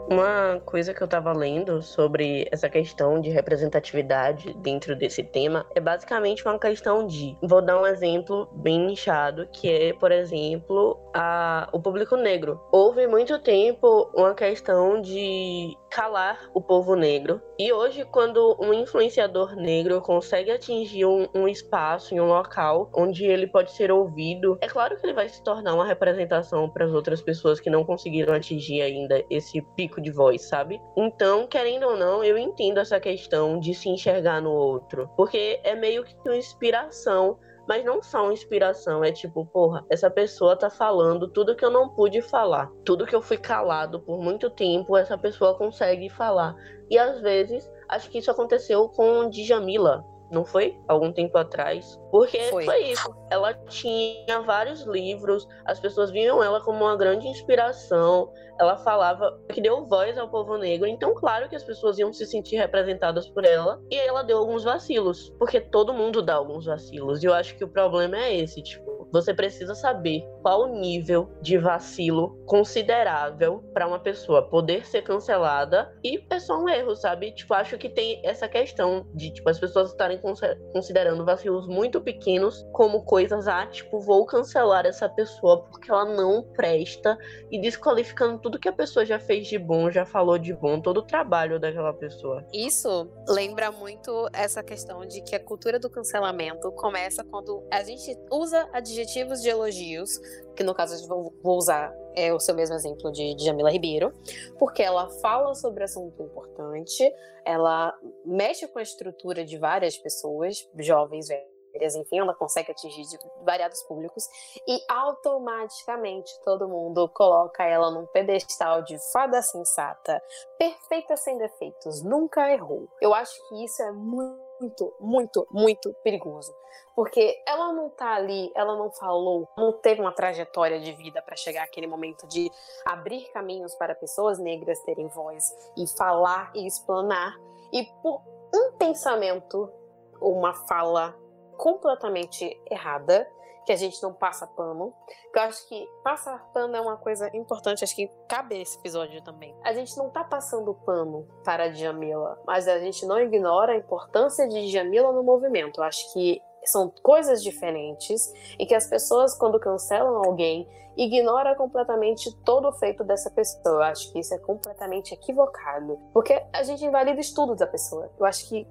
Uma 0.10 0.60
coisa 0.66 0.92
que 0.92 1.04
eu 1.04 1.08
tava 1.08 1.32
lendo 1.32 1.84
sobre 1.84 2.48
essa 2.52 2.68
questão 2.68 3.22
de 3.22 3.30
representatividade 3.30 4.54
dentro 4.56 4.96
desse 4.96 5.22
tema 5.22 5.68
é 5.76 5.80
basicamente 5.80 6.44
uma 6.44 6.58
questão 6.58 7.06
de. 7.06 7.38
Vou 7.44 7.62
dar 7.62 7.80
um 7.80 7.86
exemplo 7.86 8.50
bem 8.54 8.88
nichado, 8.88 9.48
que 9.54 9.70
é, 9.70 9.94
por 9.94 10.12
exemplo, 10.12 11.00
a, 11.14 11.70
o 11.72 11.80
público 11.80 12.16
negro. 12.16 12.60
Houve 12.72 13.06
muito 13.06 13.38
tempo 13.38 14.10
uma 14.16 14.34
questão 14.34 15.00
de 15.00 15.78
calar 15.90 16.50
o 16.54 16.62
povo 16.62 16.96
negro. 16.96 17.42
E 17.58 17.74
hoje, 17.74 18.06
quando 18.06 18.56
um 18.60 18.74
influenciador 18.74 19.56
negro 19.56 20.02
consegue 20.02 20.52
atingir 20.52 21.06
um, 21.06 21.28
um, 21.34 21.48
espaço 21.48 22.14
em 22.14 22.20
um 22.20 22.28
local 22.28 22.90
onde 22.96 23.26
ele 23.26 23.48
pode 23.48 23.72
ser 23.72 23.92
ouvido, 23.92 24.58
é 24.62 24.68
claro 24.68 24.98
que 24.98 25.06
ele 25.06 25.14
vai 25.14 25.28
se 25.28 25.44
tornar 25.44 25.74
uma 25.74 25.86
representação 25.86 26.70
para 26.70 26.86
as 26.86 26.94
outras 26.94 27.22
pessoas 27.22 27.60
que 27.60 27.70
não 27.70 27.84
conseguiram 27.84 28.34
atingir 28.34 28.82
ainda 28.82 29.24
esse 29.30 29.62
pico 29.76 30.00
de 30.00 30.12
voz, 30.12 30.44
sabe? 30.44 30.80
Então, 30.96 31.48
querendo 31.48 31.88
ou 31.88 31.98
não, 31.98 32.24
eu 32.24 32.38
entendo 32.38 32.80
essa 32.80 33.00
questão 33.00 33.60
de 33.60 33.74
se 33.74 33.90
enxergar 33.90 34.42
no 34.42 34.52
outro, 34.52 35.10
porque 35.18 35.60
é 35.64 35.76
meio 35.76 36.04
que 36.04 36.16
uma 36.26 36.38
inspiração 36.38 37.38
mas 37.70 37.86
não 37.86 38.02
uma 38.24 38.34
inspiração, 38.34 39.04
é 39.04 39.12
tipo, 39.12 39.46
porra, 39.46 39.86
essa 39.92 40.10
pessoa 40.10 40.58
tá 40.58 40.72
falando 40.72 41.28
tudo 41.28 41.56
que 41.56 41.64
eu 41.64 41.70
não 41.70 41.88
pude 41.88 42.20
falar, 42.20 42.68
tudo 42.84 43.06
que 43.06 43.16
eu 43.16 43.22
fui 43.22 43.38
calado 43.38 44.00
por 44.00 44.18
muito 44.18 44.50
tempo, 44.50 44.98
essa 44.98 45.16
pessoa 45.16 45.56
consegue 45.56 46.10
falar. 46.10 46.56
E 46.90 46.98
às 46.98 47.22
vezes, 47.22 47.70
acho 47.88 48.10
que 48.10 48.18
isso 48.18 48.32
aconteceu 48.32 48.90
com 48.90 49.30
Djamila, 49.30 50.04
não 50.32 50.46
foi? 50.46 50.78
Algum 50.88 51.12
tempo 51.12 51.38
atrás. 51.38 52.00
Porque 52.12 52.40
foi. 52.44 52.66
foi. 52.66 52.84
isso. 52.92 53.16
Ela 53.30 53.54
tinha 53.54 54.42
vários 54.42 54.84
livros, 54.84 55.48
as 55.66 55.80
pessoas 55.80 56.12
viam 56.12 56.42
ela 56.44 56.62
como 56.62 56.84
uma 56.86 56.96
grande 56.96 57.28
inspiração. 57.28 58.32
Ela 58.60 58.78
falava 58.78 59.40
que 59.54 59.62
deu 59.62 59.86
voz 59.86 60.18
ao 60.18 60.30
povo 60.30 60.58
negro, 60.58 60.86
então, 60.86 61.14
claro 61.14 61.48
que 61.48 61.56
as 61.56 61.64
pessoas 61.64 61.98
iam 61.98 62.12
se 62.12 62.26
sentir 62.26 62.58
representadas 62.58 63.30
por 63.30 63.46
ela. 63.46 63.82
E 63.90 63.96
ela 63.96 64.22
deu 64.22 64.38
alguns 64.38 64.64
vacilos, 64.64 65.34
porque 65.40 65.62
todo 65.62 65.94
mundo 65.94 66.22
dá 66.22 66.36
alguns 66.36 66.66
vacilos. 66.66 67.24
E 67.24 67.28
eu 67.28 67.34
acho 67.34 67.56
que 67.56 67.64
o 67.64 67.70
problema 67.70 68.18
é 68.18 68.36
esse, 68.36 68.62
tipo, 68.62 68.90
você 69.12 69.34
precisa 69.34 69.74
saber 69.74 70.24
qual 70.42 70.64
o 70.64 70.80
nível 70.80 71.30
de 71.42 71.58
vacilo 71.58 72.38
considerável 72.46 73.64
para 73.74 73.88
uma 73.88 74.00
pessoa 74.00 74.48
poder 74.48 74.86
ser 74.86 75.02
cancelada 75.02 75.92
e 76.04 76.24
é 76.30 76.40
só 76.40 76.62
um 76.62 76.70
erro, 76.70 76.96
sabe? 76.96 77.32
Tipo, 77.32 77.54
acho 77.56 77.78
que 77.78 77.90
tem 77.90 78.22
essa 78.24 78.48
questão 78.48 79.08
de 79.14 79.32
tipo 79.34 79.50
as 79.50 79.60
pessoas 79.60 79.90
estarem 79.90 80.19
considerando 80.20 81.26
vacilos 81.26 81.68
muito 81.68 82.02
pequenos 82.02 82.66
como 82.72 83.04
coisas 83.04 83.48
ah, 83.48 83.66
tipo, 83.68 84.00
vou 84.00 84.26
cancelar 84.26 84.86
essa 84.86 85.08
pessoa 85.10 85.64
porque 85.64 85.92
ela 85.92 86.06
não 86.06 86.44
presta 86.44 87.18
e 87.52 87.60
desqualificando 87.60 88.40
tudo 88.40 88.60
que 88.60 88.70
a 88.70 88.74
pessoa 88.74 89.06
já 89.06 89.20
fez 89.20 89.48
de 89.48 89.58
bom, 89.58 89.90
já 89.90 90.06
falou 90.06 90.38
de 90.38 90.54
bom, 90.54 90.80
todo 90.80 90.98
o 90.98 91.04
trabalho 91.04 91.60
daquela 91.60 91.94
pessoa. 91.94 92.46
Isso 92.54 93.10
lembra 93.28 93.72
muito 93.72 94.30
essa 94.34 94.64
questão 94.64 95.06
de 95.06 95.22
que 95.22 95.36
a 95.36 95.40
cultura 95.40 95.80
do 95.80 95.90
cancelamento 95.90 96.72
começa 96.74 97.24
quando 97.24 97.64
a 97.72 97.84
gente 97.84 98.18
usa 98.32 98.70
adjetivos 98.74 99.42
de 99.42 99.50
elogios, 99.50 100.20
que 100.56 100.64
no 100.64 100.74
caso 100.74 101.08
vou, 101.08 101.34
vou 101.42 101.58
usar 101.58 101.94
é, 102.20 102.34
o 102.34 102.40
seu 102.40 102.56
mesmo 102.56 102.76
exemplo 102.76 103.12
de, 103.12 103.36
Jamila 103.40 103.72
Ribeiro, 103.72 104.14
porque 104.58 104.84
ela 104.84 105.10
fala 105.22 105.56
sobre 105.56 105.84
assunto 105.84 106.22
importante, 106.22 107.10
ela 107.46 107.98
mexe 108.26 108.68
com 108.68 108.80
a 108.80 108.84
estrutura 108.84 109.46
de 109.46 109.58
várias 109.58 109.98
pessoas, 109.98 110.70
jovens, 110.78 111.28
velhas, 111.28 111.96
enfim, 111.96 112.20
ela 112.20 112.34
consegue 112.34 112.72
atingir 112.72 113.04
variados 113.44 113.82
públicos 113.84 114.28
e 114.68 114.80
automaticamente 114.90 116.32
todo 116.44 116.68
mundo 116.68 117.08
coloca 117.10 117.64
ela 117.64 117.92
num 117.92 118.06
pedestal 118.08 118.82
de 118.84 118.98
fada 119.12 119.42
sensata, 119.42 120.22
perfeita 120.58 121.16
sem 121.16 121.38
defeitos, 121.38 122.04
nunca 122.04 122.52
errou. 122.52 122.88
Eu 123.02 123.14
acho 123.14 123.34
que 123.48 123.64
isso 123.64 123.82
é 123.82 123.92
muito 123.92 124.49
muito, 124.60 124.94
muito, 125.00 125.48
muito 125.52 125.94
perigoso. 126.04 126.54
Porque 126.96 127.42
ela 127.48 127.72
não 127.72 127.90
tá 127.90 128.16
ali, 128.16 128.52
ela 128.56 128.76
não 128.76 128.92
falou, 128.92 129.48
não 129.58 129.72
teve 129.72 130.02
uma 130.02 130.12
trajetória 130.12 130.80
de 130.80 130.92
vida 130.94 131.22
para 131.22 131.36
chegar 131.36 131.64
àquele 131.64 131.88
momento 131.88 132.28
de 132.28 132.52
abrir 132.86 133.32
caminhos 133.32 133.74
para 133.76 133.96
pessoas 133.96 134.38
negras 134.38 134.80
terem 134.82 135.08
voz 135.08 135.46
e 135.78 135.88
falar 135.98 136.52
e 136.54 136.68
explanar. 136.68 137.40
E 137.72 137.86
por 138.02 138.22
um 138.54 138.74
pensamento, 138.78 139.72
uma 140.20 140.54
fala 140.54 141.16
completamente 141.58 142.60
errada, 142.70 143.30
que 143.70 143.74
a 143.74 143.78
gente 143.78 144.02
não 144.02 144.12
passa 144.12 144.48
pano. 144.48 144.92
Eu 145.32 145.42
acho 145.44 145.68
que 145.68 145.88
passar 146.04 146.44
pano 146.52 146.76
é 146.76 146.82
uma 146.82 146.98
coisa 146.98 147.30
importante, 147.38 147.84
acho 147.84 147.96
que 147.96 148.10
cabe 148.28 148.60
esse 148.60 148.80
episódio 148.80 149.22
também. 149.22 149.56
A 149.64 149.72
gente 149.74 149.96
não 149.96 150.10
tá 150.10 150.24
passando 150.24 150.74
pano 150.74 151.28
para 151.46 151.66
a 151.66 151.68
Djamila, 151.68 152.42
mas 152.48 152.68
a 152.68 152.80
gente 152.80 153.06
não 153.06 153.20
ignora 153.20 153.74
a 153.74 153.76
importância 153.76 154.48
de 154.48 154.72
Djamila 154.72 155.12
no 155.12 155.22
movimento. 155.22 155.82
Eu 155.82 155.84
acho 155.84 156.12
que 156.12 156.42
são 156.66 156.92
coisas 157.04 157.44
diferentes 157.44 158.34
e 158.58 158.66
que 158.66 158.74
as 158.74 158.88
pessoas, 158.88 159.38
quando 159.38 159.60
cancelam 159.60 160.16
alguém, 160.26 160.68
ignoram 160.98 161.54
completamente 161.54 162.36
todo 162.44 162.70
o 162.70 162.74
feito 162.74 163.04
dessa 163.04 163.30
pessoa. 163.30 163.62
Eu 163.76 163.84
acho 163.84 164.12
que 164.12 164.18
isso 164.18 164.34
é 164.34 164.40
completamente 164.40 165.14
equivocado, 165.14 166.00
porque 166.12 166.44
a 166.52 166.64
gente 166.64 166.84
invalida 166.84 167.22
estudo 167.22 167.56
da 167.56 167.68
pessoa. 167.68 168.10
Eu 168.20 168.26
acho 168.26 168.50
que 168.50 168.68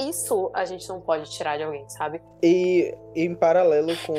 isso 0.00 0.50
a 0.54 0.64
gente 0.64 0.88
não 0.88 1.00
pode 1.00 1.30
tirar 1.30 1.56
de 1.56 1.62
alguém, 1.62 1.88
sabe? 1.88 2.20
E 2.42 2.94
em 3.14 3.34
paralelo 3.34 3.92
com 4.06 4.14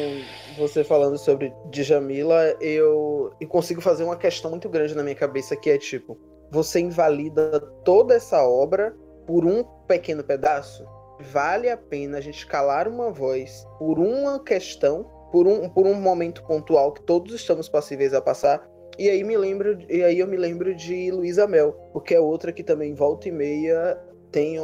você 0.57 0.83
falando 0.83 1.17
sobre 1.17 1.53
Djamila, 1.69 2.55
eu, 2.59 3.31
eu 3.39 3.47
consigo 3.47 3.81
fazer 3.81 4.03
uma 4.03 4.17
questão 4.17 4.51
muito 4.51 4.67
grande 4.69 4.95
na 4.95 5.03
minha 5.03 5.15
cabeça 5.15 5.55
que 5.55 5.69
é 5.69 5.77
tipo, 5.77 6.17
você 6.51 6.79
invalida 6.79 7.59
toda 7.83 8.15
essa 8.15 8.43
obra 8.43 8.95
por 9.27 9.45
um 9.45 9.63
pequeno 9.87 10.23
pedaço? 10.23 10.85
Vale 11.19 11.69
a 11.69 11.77
pena 11.77 12.17
a 12.17 12.21
gente 12.21 12.45
calar 12.47 12.87
uma 12.87 13.11
voz 13.11 13.65
por 13.77 13.99
uma 13.99 14.43
questão, 14.43 15.03
por 15.31 15.47
um, 15.47 15.69
por 15.69 15.85
um 15.85 15.93
momento 15.93 16.43
pontual 16.43 16.91
que 16.91 17.03
todos 17.03 17.33
estamos 17.33 17.69
passíveis 17.69 18.13
a 18.13 18.21
passar? 18.21 18.67
E 18.97 19.09
aí 19.09 19.23
me 19.23 19.35
lembro, 19.35 19.79
e 19.89 20.03
aí 20.03 20.19
eu 20.19 20.27
me 20.27 20.37
lembro 20.37 20.75
de 20.75 21.09
Luísa 21.09 21.47
Mel, 21.47 21.71
porque 21.91 22.13
é 22.13 22.19
outra 22.19 22.51
que 22.51 22.63
também 22.63 22.93
volta 22.93 23.27
e 23.27 23.31
meia 23.31 23.99
tem, 24.33 24.57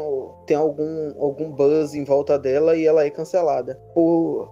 tem 0.46 0.58
algum, 0.58 1.14
algum 1.22 1.52
buzz 1.52 1.94
em 1.94 2.04
volta 2.04 2.38
dela 2.38 2.76
e 2.76 2.86
ela 2.86 3.06
é 3.06 3.10
cancelada. 3.10 3.80
Por 3.94 4.50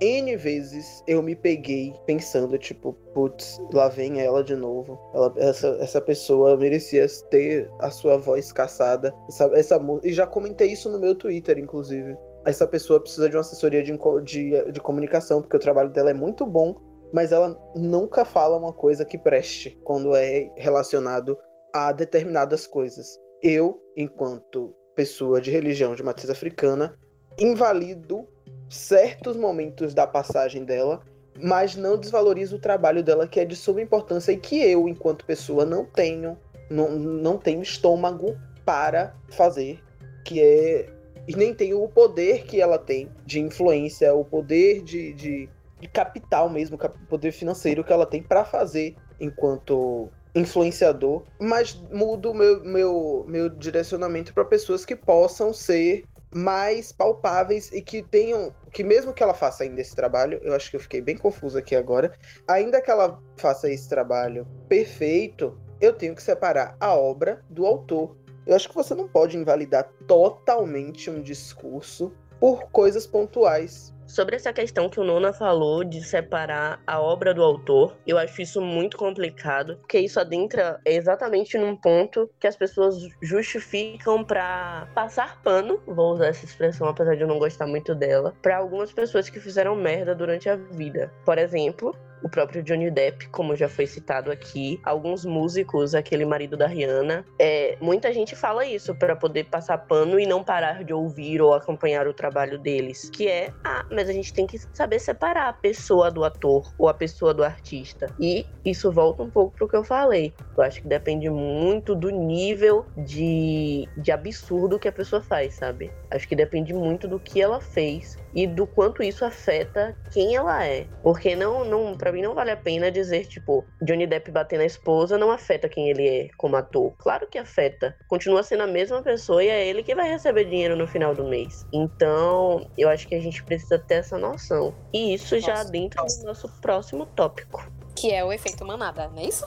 N 0.00 0.36
vezes 0.36 1.02
eu 1.08 1.20
me 1.22 1.34
peguei 1.34 1.92
pensando, 2.06 2.56
tipo, 2.58 2.92
putz, 3.14 3.58
lá 3.72 3.88
vem 3.88 4.20
ela 4.20 4.44
de 4.44 4.54
novo. 4.54 4.96
Ela, 5.12 5.34
essa, 5.38 5.68
essa 5.80 6.00
pessoa 6.00 6.56
merecia 6.56 7.06
ter 7.30 7.68
a 7.80 7.90
sua 7.90 8.18
voz 8.18 8.52
caçada. 8.52 9.12
Essa, 9.28 9.50
essa, 9.54 9.80
e 10.04 10.12
já 10.12 10.26
comentei 10.26 10.70
isso 10.70 10.88
no 10.90 11.00
meu 11.00 11.14
Twitter, 11.14 11.58
inclusive. 11.58 12.16
Essa 12.44 12.66
pessoa 12.66 13.00
precisa 13.00 13.28
de 13.28 13.36
uma 13.36 13.40
assessoria 13.40 13.82
de, 13.82 13.98
de, 14.24 14.72
de 14.72 14.80
comunicação, 14.80 15.40
porque 15.40 15.56
o 15.56 15.60
trabalho 15.60 15.90
dela 15.90 16.10
é 16.10 16.14
muito 16.14 16.46
bom, 16.46 16.76
mas 17.12 17.32
ela 17.32 17.58
nunca 17.74 18.24
fala 18.24 18.56
uma 18.56 18.72
coisa 18.72 19.04
que 19.04 19.18
preste 19.18 19.78
quando 19.82 20.14
é 20.14 20.52
relacionado 20.56 21.36
a 21.74 21.90
determinadas 21.90 22.66
coisas. 22.66 23.18
Eu, 23.42 23.80
enquanto 23.96 24.74
pessoa 24.94 25.40
de 25.40 25.50
religião 25.50 25.94
de 25.94 26.02
matriz 26.02 26.28
africana, 26.28 26.98
invalido 27.38 28.26
certos 28.68 29.36
momentos 29.36 29.94
da 29.94 30.06
passagem 30.06 30.64
dela, 30.64 31.00
mas 31.40 31.76
não 31.76 31.96
desvalorizo 31.96 32.56
o 32.56 32.60
trabalho 32.60 33.02
dela, 33.02 33.28
que 33.28 33.40
é 33.40 33.44
de 33.44 33.54
suma 33.54 33.80
importância 33.80 34.32
e 34.32 34.36
que 34.36 34.60
eu, 34.60 34.88
enquanto 34.88 35.24
pessoa, 35.24 35.64
não 35.64 35.84
tenho, 35.84 36.36
não, 36.68 36.90
não 36.90 37.38
tenho 37.38 37.62
estômago 37.62 38.36
para 38.64 39.14
fazer, 39.30 39.80
que 40.24 40.40
é. 40.42 40.90
E 41.26 41.36
nem 41.36 41.54
tenho 41.54 41.82
o 41.82 41.88
poder 41.88 42.44
que 42.44 42.60
ela 42.60 42.78
tem 42.78 43.10
de 43.24 43.38
influência, 43.38 44.14
o 44.14 44.24
poder 44.24 44.82
de, 44.82 45.12
de, 45.12 45.48
de 45.78 45.88
capital 45.88 46.48
mesmo, 46.48 46.78
poder 47.08 47.32
financeiro 47.32 47.84
que 47.84 47.92
ela 47.92 48.06
tem 48.06 48.22
para 48.22 48.44
fazer 48.44 48.96
enquanto 49.20 50.08
influenciador, 50.38 51.22
mas 51.40 51.74
mudo 51.92 52.34
meu, 52.34 52.62
meu, 52.62 53.24
meu 53.28 53.48
direcionamento 53.48 54.32
para 54.32 54.44
pessoas 54.44 54.84
que 54.84 54.96
possam 54.96 55.52
ser 55.52 56.04
mais 56.34 56.92
palpáveis 56.92 57.72
e 57.72 57.80
que 57.80 58.02
tenham. 58.02 58.54
Que 58.72 58.84
mesmo 58.84 59.12
que 59.12 59.22
ela 59.22 59.34
faça 59.34 59.64
ainda 59.64 59.80
esse 59.80 59.94
trabalho, 59.94 60.38
eu 60.42 60.54
acho 60.54 60.70
que 60.70 60.76
eu 60.76 60.80
fiquei 60.80 61.00
bem 61.00 61.16
confuso 61.16 61.58
aqui 61.58 61.74
agora. 61.74 62.12
Ainda 62.46 62.80
que 62.80 62.90
ela 62.90 63.20
faça 63.36 63.70
esse 63.70 63.88
trabalho 63.88 64.46
perfeito, 64.68 65.58
eu 65.80 65.92
tenho 65.92 66.14
que 66.14 66.22
separar 66.22 66.76
a 66.78 66.94
obra 66.94 67.42
do 67.48 67.64
autor. 67.66 68.16
Eu 68.46 68.54
acho 68.54 68.68
que 68.68 68.74
você 68.74 68.94
não 68.94 69.08
pode 69.08 69.36
invalidar 69.36 69.90
totalmente 70.06 71.10
um 71.10 71.22
discurso 71.22 72.12
por 72.40 72.70
coisas 72.70 73.06
pontuais. 73.06 73.92
Sobre 74.08 74.36
essa 74.36 74.54
questão 74.54 74.88
que 74.88 74.98
o 74.98 75.04
Nona 75.04 75.34
falou 75.34 75.84
de 75.84 76.02
separar 76.02 76.82
a 76.86 76.98
obra 76.98 77.34
do 77.34 77.42
autor, 77.42 77.94
eu 78.06 78.16
acho 78.16 78.40
isso 78.40 78.58
muito 78.58 78.96
complicado, 78.96 79.76
porque 79.76 79.98
isso 79.98 80.18
adentra 80.18 80.80
exatamente 80.86 81.58
num 81.58 81.76
ponto 81.76 82.28
que 82.40 82.46
as 82.46 82.56
pessoas 82.56 82.96
justificam 83.20 84.24
para 84.24 84.88
passar 84.94 85.42
pano, 85.42 85.78
vou 85.86 86.14
usar 86.14 86.28
essa 86.28 86.46
expressão 86.46 86.88
apesar 86.88 87.16
de 87.16 87.20
eu 87.20 87.28
não 87.28 87.38
gostar 87.38 87.66
muito 87.66 87.94
dela, 87.94 88.34
para 88.40 88.56
algumas 88.56 88.90
pessoas 88.90 89.28
que 89.28 89.38
fizeram 89.38 89.76
merda 89.76 90.14
durante 90.14 90.48
a 90.48 90.56
vida. 90.56 91.12
Por 91.26 91.36
exemplo, 91.36 91.94
o 92.22 92.28
próprio 92.28 92.62
Johnny 92.62 92.90
Depp, 92.90 93.28
como 93.28 93.54
já 93.54 93.68
foi 93.68 93.86
citado 93.86 94.30
aqui, 94.30 94.80
alguns 94.84 95.24
músicos, 95.24 95.94
aquele 95.94 96.24
marido 96.24 96.56
da 96.56 96.66
Rihanna, 96.66 97.24
é, 97.38 97.76
muita 97.80 98.12
gente 98.12 98.34
fala 98.34 98.66
isso 98.66 98.94
para 98.94 99.16
poder 99.16 99.44
passar 99.44 99.78
pano 99.78 100.18
e 100.18 100.26
não 100.26 100.42
parar 100.42 100.84
de 100.84 100.92
ouvir 100.92 101.40
ou 101.40 101.54
acompanhar 101.54 102.06
o 102.06 102.14
trabalho 102.14 102.58
deles, 102.58 103.10
que 103.10 103.28
é, 103.28 103.52
ah, 103.64 103.84
mas 103.90 104.08
a 104.08 104.12
gente 104.12 104.32
tem 104.32 104.46
que 104.46 104.58
saber 104.72 104.98
separar 104.98 105.48
a 105.48 105.52
pessoa 105.52 106.10
do 106.10 106.24
ator 106.24 106.72
ou 106.78 106.88
a 106.88 106.94
pessoa 106.94 107.32
do 107.32 107.44
artista. 107.44 108.06
E 108.18 108.46
isso 108.64 108.90
volta 108.90 109.22
um 109.22 109.30
pouco 109.30 109.56
pro 109.56 109.68
que 109.68 109.76
eu 109.76 109.84
falei. 109.84 110.32
Eu 110.56 110.62
acho 110.62 110.82
que 110.82 110.88
depende 110.88 111.28
muito 111.30 111.94
do 111.94 112.10
nível 112.10 112.86
de, 112.96 113.88
de 113.96 114.12
absurdo 114.12 114.78
que 114.78 114.88
a 114.88 114.92
pessoa 114.92 115.22
faz, 115.22 115.54
sabe? 115.54 115.90
Acho 116.10 116.28
que 116.28 116.36
depende 116.36 116.72
muito 116.72 117.06
do 117.06 117.18
que 117.18 117.40
ela 117.40 117.60
fez 117.60 118.18
e 118.38 118.46
do 118.46 118.68
quanto 118.68 119.02
isso 119.02 119.24
afeta 119.24 119.96
quem 120.12 120.36
ela 120.36 120.64
é. 120.64 120.86
Porque 121.02 121.34
não, 121.34 121.64
não 121.64 121.96
para 121.96 122.12
mim 122.12 122.22
não 122.22 122.34
vale 122.34 122.52
a 122.52 122.56
pena 122.56 122.88
dizer, 122.88 123.26
tipo, 123.26 123.64
Johnny 123.82 124.06
Depp 124.06 124.30
bater 124.30 124.58
na 124.58 124.64
esposa 124.64 125.18
não 125.18 125.32
afeta 125.32 125.68
quem 125.68 125.90
ele 125.90 126.08
é 126.08 126.28
como 126.36 126.54
ator. 126.54 126.92
Claro 126.98 127.26
que 127.26 127.36
afeta. 127.36 127.96
Continua 128.06 128.44
sendo 128.44 128.62
a 128.62 128.66
mesma 128.68 129.02
pessoa 129.02 129.42
e 129.42 129.48
é 129.48 129.66
ele 129.66 129.82
que 129.82 129.92
vai 129.92 130.08
receber 130.08 130.44
dinheiro 130.44 130.76
no 130.76 130.86
final 130.86 131.16
do 131.16 131.24
mês. 131.24 131.66
Então, 131.72 132.70
eu 132.78 132.88
acho 132.88 133.08
que 133.08 133.16
a 133.16 133.20
gente 133.20 133.42
precisa 133.42 133.76
ter 133.76 133.94
essa 133.94 134.16
noção. 134.16 134.72
E 134.92 135.14
isso 135.14 135.34
Nossa, 135.34 135.46
já 135.46 135.64
dentro 135.64 136.04
do 136.04 136.24
nosso 136.24 136.48
próximo 136.60 137.06
tópico. 137.06 137.68
Que 137.96 138.12
é 138.12 138.24
o 138.24 138.32
efeito 138.32 138.64
manada, 138.64 139.08
não 139.08 139.18
é 139.18 139.24
isso? 139.24 139.44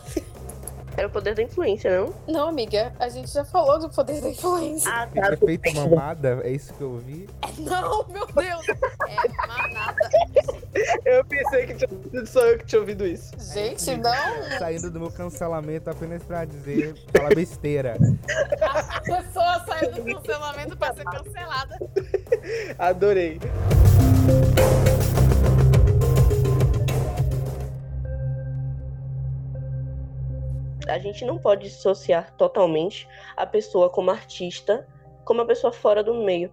Era 0.97 1.07
o 1.07 1.09
poder 1.09 1.35
da 1.35 1.41
influência, 1.41 1.89
não? 1.99 2.13
Não, 2.27 2.49
amiga, 2.49 2.93
a 2.99 3.07
gente 3.07 3.31
já 3.31 3.45
falou 3.45 3.79
do 3.79 3.89
poder 3.89 4.21
da 4.21 4.29
influência. 4.29 4.91
Ah, 4.91 5.07
tá. 5.07 5.33
Efeito 5.33 5.73
mamada, 5.75 6.41
é 6.43 6.51
isso 6.51 6.73
que 6.73 6.81
eu 6.81 6.91
ouvi? 6.91 7.29
Não, 7.57 8.05
meu 8.09 8.25
Deus! 8.27 8.65
É 9.07 9.47
manada. 9.47 10.09
Eu 11.05 11.23
pensei 11.25 11.67
que 11.67 11.73
tinha 11.75 11.89
sido 11.89 12.27
só 12.27 12.41
eu 12.41 12.57
que 12.57 12.65
tinha 12.65 12.79
ouvido 12.79 13.05
isso. 13.05 13.31
Gente, 13.53 13.95
não! 13.97 14.59
Saindo 14.59 14.91
do 14.91 14.99
meu 14.99 15.11
cancelamento 15.11 15.89
apenas 15.89 16.23
pra 16.23 16.45
dizer, 16.45 16.95
falar 17.15 17.33
besteira. 17.33 17.95
A 18.61 19.01
pessoa 19.01 19.65
saiu 19.65 19.91
do 19.93 20.03
cancelamento 20.03 20.77
pra 20.77 20.93
ser 20.93 21.05
cancelada. 21.05 21.79
Adorei. 22.77 23.39
A 30.91 30.99
gente 30.99 31.25
não 31.25 31.37
pode 31.37 31.63
dissociar 31.63 32.33
totalmente 32.35 33.07
a 33.35 33.45
pessoa 33.45 33.89
como 33.89 34.11
artista 34.11 34.87
como 35.23 35.41
a 35.41 35.45
pessoa 35.45 35.71
fora 35.71 36.03
do 36.03 36.13
meio. 36.13 36.51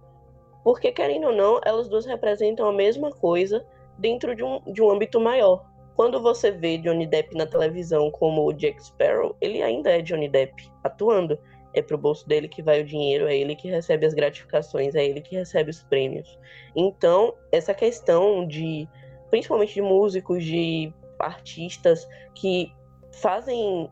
Porque, 0.63 0.91
querendo 0.91 1.27
ou 1.27 1.33
não, 1.35 1.59
elas 1.65 1.87
duas 1.87 2.05
representam 2.05 2.67
a 2.67 2.73
mesma 2.73 3.11
coisa 3.11 3.65
dentro 3.97 4.35
de 4.35 4.43
um, 4.43 4.59
de 4.71 4.81
um 4.81 4.89
âmbito 4.89 5.19
maior. 5.19 5.65
Quando 5.95 6.21
você 6.21 6.51
vê 6.51 6.77
Johnny 6.77 7.05
Depp 7.05 7.35
na 7.35 7.45
televisão 7.45 8.09
como 8.11 8.45
o 8.45 8.53
Jack 8.53 8.81
Sparrow, 8.81 9.35
ele 9.41 9.61
ainda 9.61 9.89
é 9.89 10.01
Johnny 10.01 10.29
Depp 10.29 10.71
atuando. 10.83 11.37
É 11.73 11.81
pro 11.81 11.97
bolso 11.97 12.27
dele 12.27 12.47
que 12.47 12.63
vai 12.63 12.81
o 12.81 12.85
dinheiro, 12.85 13.27
é 13.27 13.37
ele 13.37 13.55
que 13.55 13.69
recebe 13.69 14.05
as 14.05 14.13
gratificações, 14.13 14.95
é 14.95 15.05
ele 15.05 15.21
que 15.21 15.35
recebe 15.35 15.69
os 15.69 15.83
prêmios. 15.83 16.39
Então, 16.75 17.33
essa 17.51 17.73
questão 17.73 18.47
de, 18.47 18.87
principalmente 19.29 19.75
de 19.75 19.81
músicos, 19.81 20.43
de 20.43 20.91
artistas 21.19 22.07
que 22.33 22.73
fazem 23.11 23.89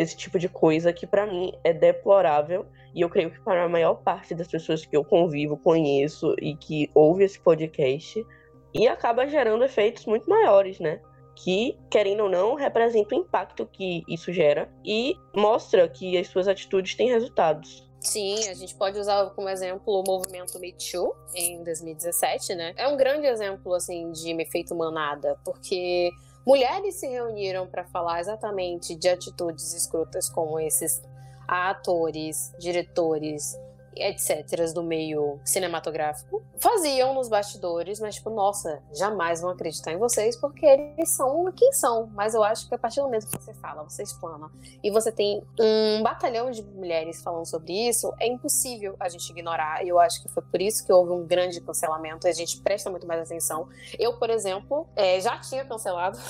esse 0.00 0.16
tipo 0.16 0.38
de 0.38 0.48
coisa 0.48 0.92
que 0.92 1.06
para 1.06 1.26
mim 1.26 1.52
é 1.62 1.74
deplorável 1.74 2.64
e 2.94 3.02
eu 3.02 3.10
creio 3.10 3.30
que 3.30 3.40
para 3.40 3.64
a 3.64 3.68
maior 3.68 3.96
parte 3.96 4.34
das 4.34 4.48
pessoas 4.48 4.84
que 4.84 4.96
eu 4.96 5.04
convivo, 5.04 5.58
conheço 5.58 6.34
e 6.40 6.56
que 6.56 6.90
ouve 6.94 7.24
esse 7.24 7.38
podcast 7.38 8.26
e 8.72 8.88
acaba 8.88 9.26
gerando 9.26 9.62
efeitos 9.62 10.06
muito 10.06 10.28
maiores, 10.28 10.80
né? 10.80 11.00
Que, 11.36 11.76
querendo 11.90 12.24
ou 12.24 12.28
não, 12.30 12.54
representa 12.54 13.14
o 13.14 13.18
impacto 13.18 13.66
que 13.66 14.02
isso 14.08 14.32
gera 14.32 14.70
e 14.84 15.16
mostra 15.36 15.86
que 15.86 16.16
as 16.16 16.28
suas 16.28 16.48
atitudes 16.48 16.94
têm 16.94 17.10
resultados. 17.10 17.88
Sim, 18.00 18.48
a 18.48 18.54
gente 18.54 18.74
pode 18.74 18.98
usar 18.98 19.28
como 19.30 19.50
exemplo 19.50 20.00
o 20.00 20.02
movimento 20.06 20.58
Me 20.58 20.72
Too 20.72 21.14
em 21.34 21.62
2017, 21.62 22.54
né? 22.54 22.72
É 22.76 22.88
um 22.88 22.96
grande 22.96 23.26
exemplo 23.26 23.74
assim 23.74 24.10
de 24.12 24.32
efeito 24.40 24.74
manada, 24.74 25.38
porque 25.44 26.10
mulheres 26.46 26.98
se 26.98 27.08
reuniram 27.08 27.66
para 27.66 27.84
falar 27.84 28.20
exatamente 28.20 28.94
de 28.94 29.08
atitudes 29.08 29.74
escrotas 29.74 30.28
como 30.28 30.58
esses 30.58 31.02
atores, 31.46 32.52
diretores, 32.58 33.58
etc. 34.00 34.72
do 34.72 34.82
meio 34.82 35.40
cinematográfico 35.44 36.42
faziam 36.58 37.14
nos 37.14 37.28
bastidores, 37.28 38.00
mas 38.00 38.16
tipo, 38.16 38.30
nossa, 38.30 38.82
jamais 38.92 39.40
vão 39.40 39.50
acreditar 39.50 39.92
em 39.92 39.98
vocês 39.98 40.36
porque 40.36 40.64
eles 40.66 41.08
são 41.10 41.50
quem 41.52 41.72
são. 41.72 42.06
Mas 42.14 42.34
eu 42.34 42.42
acho 42.42 42.68
que 42.68 42.74
a 42.74 42.78
partir 42.78 43.00
do 43.00 43.04
momento 43.04 43.26
que 43.26 43.42
você 43.42 43.54
fala, 43.54 43.82
você 43.82 44.02
explana 44.02 44.50
e 44.82 44.90
você 44.90 45.10
tem 45.10 45.42
um 45.58 46.02
batalhão 46.02 46.50
de 46.50 46.62
mulheres 46.62 47.22
falando 47.22 47.46
sobre 47.46 47.72
isso, 47.88 48.12
é 48.18 48.26
impossível 48.26 48.96
a 48.98 49.08
gente 49.08 49.28
ignorar. 49.30 49.84
E 49.84 49.88
eu 49.88 49.98
acho 49.98 50.22
que 50.22 50.28
foi 50.28 50.42
por 50.42 50.60
isso 50.60 50.84
que 50.84 50.92
houve 50.92 51.12
um 51.12 51.26
grande 51.26 51.60
cancelamento. 51.60 52.26
A 52.26 52.32
gente 52.32 52.60
presta 52.60 52.90
muito 52.90 53.06
mais 53.06 53.20
atenção. 53.22 53.68
Eu, 53.98 54.18
por 54.18 54.30
exemplo, 54.30 54.86
é, 54.96 55.20
já 55.20 55.38
tinha 55.38 55.64
cancelado. 55.64 56.18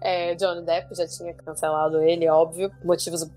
É, 0.00 0.34
Johnny 0.36 0.64
Depp 0.64 0.94
já 0.94 1.06
tinha 1.08 1.34
cancelado 1.34 2.00
ele, 2.00 2.28
óbvio, 2.28 2.70
motivos 2.84 3.28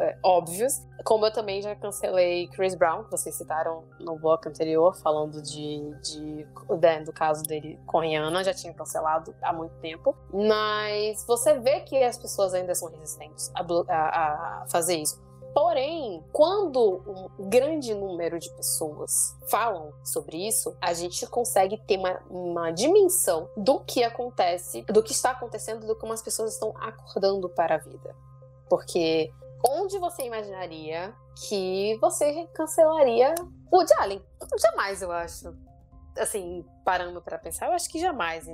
é, 0.00 0.18
óbvios. 0.22 0.82
Como 1.04 1.24
eu 1.24 1.32
também 1.32 1.62
já 1.62 1.74
cancelei 1.76 2.48
Chris 2.48 2.74
Brown, 2.74 3.04
que 3.04 3.10
vocês 3.10 3.34
citaram 3.34 3.84
no 4.00 4.18
bloco 4.18 4.48
anterior, 4.48 4.96
falando 4.96 5.40
de, 5.40 5.94
de 6.02 6.46
né, 6.80 7.02
do 7.02 7.12
caso 7.12 7.42
dele 7.44 7.78
com 7.86 8.00
Rihanna, 8.00 8.42
já 8.42 8.52
tinha 8.52 8.74
cancelado 8.74 9.34
há 9.42 9.52
muito 9.52 9.74
tempo. 9.76 10.16
Mas 10.32 11.24
você 11.26 11.58
vê 11.58 11.80
que 11.80 12.02
as 12.02 12.18
pessoas 12.18 12.52
ainda 12.52 12.74
são 12.74 12.90
resistentes 12.90 13.50
a, 13.54 13.62
a, 13.88 14.62
a 14.62 14.66
fazer 14.68 14.96
isso. 14.96 15.28
Porém, 15.54 16.22
quando 16.32 17.02
um 17.38 17.48
grande 17.48 17.92
número 17.94 18.38
de 18.38 18.48
pessoas 18.50 19.36
falam 19.50 19.92
sobre 20.04 20.46
isso, 20.46 20.76
a 20.80 20.92
gente 20.92 21.26
consegue 21.26 21.76
ter 21.78 21.98
uma, 21.98 22.20
uma 22.30 22.70
dimensão 22.70 23.48
do 23.56 23.80
que 23.80 24.04
acontece, 24.04 24.82
do 24.82 25.02
que 25.02 25.12
está 25.12 25.30
acontecendo, 25.30 25.86
do 25.86 25.96
como 25.96 26.12
as 26.12 26.22
pessoas 26.22 26.52
estão 26.52 26.72
acordando 26.76 27.48
para 27.48 27.74
a 27.76 27.78
vida. 27.78 28.14
Porque 28.68 29.32
onde 29.66 29.98
você 29.98 30.22
imaginaria 30.24 31.14
que 31.48 31.96
você 32.00 32.46
cancelaria 32.54 33.34
o 33.70 33.84
Allen? 34.00 34.22
Jamais, 34.60 35.02
eu 35.02 35.12
acho. 35.12 35.54
Assim, 36.18 36.64
parando 36.84 37.22
para 37.22 37.38
pensar, 37.38 37.66
eu 37.66 37.72
acho 37.72 37.88
que 37.88 38.00
jamais. 38.00 38.46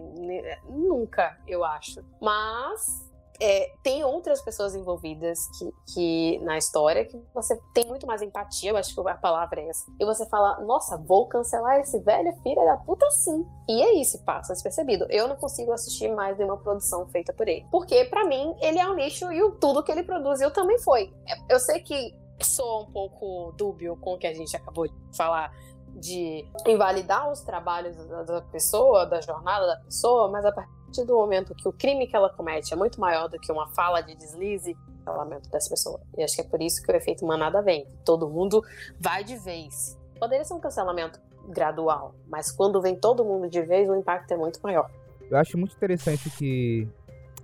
Nunca, 0.69 1.39
eu 1.47 1.65
acho. 1.65 2.05
Mas 2.21 3.04
é, 3.41 3.73
tem 3.83 4.05
outras 4.05 4.41
pessoas 4.41 4.75
envolvidas 4.75 5.39
que, 5.59 5.73
que 5.93 6.39
na 6.45 6.57
história 6.57 7.05
que 7.05 7.21
você 7.35 7.59
tem 7.73 7.87
muito 7.87 8.07
mais 8.07 8.23
empatia, 8.23 8.71
eu 8.71 8.77
acho 8.77 8.95
que 8.95 9.09
a 9.09 9.15
palavra 9.15 9.61
é 9.61 9.69
essa. 9.69 9.85
E 9.99 10.05
você 10.05 10.27
fala, 10.27 10.61
nossa, 10.61 10.97
vou 10.97 11.27
cancelar 11.29 11.81
esse 11.81 11.99
velho 12.01 12.33
filho 12.43 12.65
da 12.65 12.77
puta 12.77 13.09
sim. 13.11 13.45
E 13.69 13.83
é 13.83 13.95
isso, 13.95 14.23
passa 14.25 14.53
despercebido. 14.53 15.07
Eu 15.11 15.27
não 15.27 15.37
consigo 15.37 15.73
assistir 15.73 16.09
mais 16.15 16.39
nenhuma 16.39 16.59
produção 16.59 17.07
feita 17.09 17.33
por 17.33 17.49
ele. 17.49 17.67
Porque, 17.71 18.05
para 18.05 18.25
mim, 18.25 18.55
ele 18.61 18.79
é 18.79 18.89
um 18.89 18.95
lixo 18.95 19.33
e 19.33 19.43
o, 19.43 19.53
tudo 19.53 19.83
que 19.83 19.91
ele 19.91 20.03
produziu 20.03 20.53
também 20.53 20.79
foi. 20.79 21.13
Eu 21.49 21.59
sei 21.59 21.81
que 21.81 22.15
sou 22.41 22.83
um 22.83 22.93
pouco 22.93 23.53
dúbio 23.57 23.97
com 23.97 24.15
o 24.15 24.19
que 24.19 24.27
a 24.27 24.35
gente 24.35 24.57
acabou 24.57 24.87
de 24.87 24.95
falar 25.17 25.53
de 25.97 26.45
invalidar 26.67 27.31
os 27.31 27.41
trabalhos 27.41 27.97
da 28.27 28.43
pessoa, 28.43 29.07
da 29.07 29.21
jornada 29.21 29.67
da 29.67 29.77
pessoa, 29.77 30.29
mas 30.29 30.45
a 30.45 30.53
partir 30.53 30.84
partir 30.95 31.05
do 31.05 31.15
momento 31.15 31.55
que 31.57 31.69
o 31.69 31.73
crime 31.73 32.07
que 32.07 32.15
ela 32.15 32.31
comete 32.31 32.73
é 32.73 32.77
muito 32.77 33.01
maior 33.01 33.29
do 33.29 33.39
que 33.41 33.51
uma 33.51 33.67
fala 33.75 34.01
de 34.01 34.15
deslize, 34.15 34.77
lamento 35.05 35.51
dessa 35.51 35.69
pessoa. 35.69 36.01
E 36.17 36.23
acho 36.23 36.37
que 36.37 36.43
é 36.43 36.45
por 36.45 36.63
isso 36.63 36.81
que 36.81 36.91
o 36.91 36.95
efeito 36.95 37.27
manada 37.27 37.61
vem. 37.61 37.87
Todo 38.05 38.31
mundo 38.31 38.63
vai 39.01 39.25
de 39.25 39.37
vez. 39.37 39.99
Poderia 40.21 40.45
ser 40.45 40.55
um 40.55 40.61
cancelamento 40.61 41.21
gradual, 41.49 42.15
mas 42.29 42.53
quando 42.53 42.81
vem 42.81 42.95
todo 42.95 43.25
mundo 43.25 43.51
de 43.51 43.61
vez, 43.63 43.89
o 43.89 43.97
impacto 43.97 44.31
é 44.33 44.37
muito 44.37 44.61
maior. 44.63 44.89
Eu 45.29 45.37
acho 45.37 45.59
muito 45.59 45.75
interessante 45.75 46.29
o 46.29 46.31
que 46.31 46.89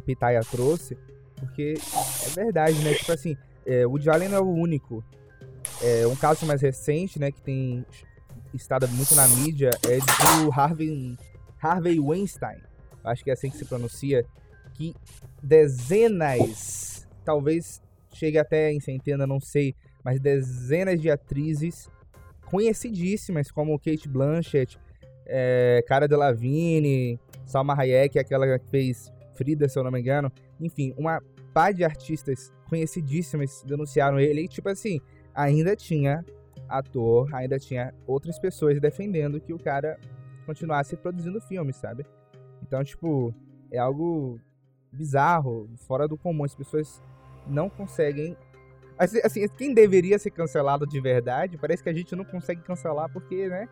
Pitaya 0.06 0.40
trouxe, 0.48 0.96
porque 1.36 1.74
é 2.26 2.30
verdade, 2.30 2.78
né? 2.84 2.94
Tipo 2.94 3.12
assim, 3.12 3.36
é, 3.66 3.84
o 3.86 3.96
Allen 4.10 4.28
não 4.28 4.38
é 4.38 4.40
o 4.40 4.48
único. 4.48 5.04
É, 5.82 6.06
um 6.06 6.16
caso 6.16 6.46
mais 6.46 6.62
recente, 6.62 7.18
né, 7.18 7.30
que 7.30 7.42
tem 7.42 7.84
estado 8.54 8.88
muito 8.88 9.14
na 9.14 9.26
mídia, 9.28 9.70
é 9.86 9.98
do 9.98 10.50
Harvey, 10.52 11.18
Harvey 11.60 12.00
Weinstein 12.00 12.69
acho 13.04 13.24
que 13.24 13.30
é 13.30 13.32
assim 13.32 13.50
que 13.50 13.56
se 13.56 13.64
pronuncia, 13.64 14.24
que 14.74 14.94
dezenas, 15.42 17.06
talvez 17.24 17.82
chegue 18.12 18.38
até 18.38 18.72
em 18.72 18.80
centena, 18.80 19.26
não 19.26 19.40
sei, 19.40 19.74
mas 20.04 20.20
dezenas 20.20 21.00
de 21.00 21.10
atrizes 21.10 21.88
conhecidíssimas, 22.46 23.50
como 23.50 23.78
Kate 23.78 24.08
Blanchett, 24.08 24.78
é, 25.26 25.84
Cara 25.86 26.08
Delevingne, 26.08 27.18
Salma 27.46 27.74
Hayek, 27.74 28.18
aquela 28.18 28.58
que 28.58 28.68
fez 28.68 29.12
Frida, 29.34 29.68
se 29.68 29.78
eu 29.78 29.84
não 29.84 29.90
me 29.90 30.00
engano, 30.00 30.30
enfim, 30.60 30.92
uma 30.98 31.22
pá 31.54 31.72
de 31.72 31.84
artistas 31.84 32.52
conhecidíssimas 32.68 33.62
denunciaram 33.64 34.18
ele 34.18 34.42
e, 34.42 34.48
tipo 34.48 34.68
assim, 34.68 35.00
ainda 35.34 35.74
tinha 35.76 36.24
ator, 36.68 37.32
ainda 37.34 37.58
tinha 37.58 37.94
outras 38.06 38.38
pessoas 38.38 38.80
defendendo 38.80 39.40
que 39.40 39.52
o 39.52 39.58
cara 39.58 39.98
continuasse 40.46 40.96
produzindo 40.96 41.40
filmes, 41.40 41.76
sabe? 41.76 42.04
Então, 42.62 42.82
tipo, 42.84 43.34
é 43.70 43.78
algo 43.78 44.40
bizarro, 44.92 45.68
fora 45.86 46.06
do 46.06 46.16
comum. 46.16 46.44
As 46.44 46.54
pessoas 46.54 47.02
não 47.46 47.68
conseguem. 47.68 48.36
Assim, 48.98 49.20
assim, 49.24 49.48
quem 49.48 49.72
deveria 49.72 50.18
ser 50.18 50.30
cancelado 50.30 50.86
de 50.86 51.00
verdade, 51.00 51.56
parece 51.56 51.82
que 51.82 51.88
a 51.88 51.92
gente 51.92 52.14
não 52.14 52.24
consegue 52.24 52.62
cancelar 52.62 53.10
porque, 53.12 53.48
né? 53.48 53.68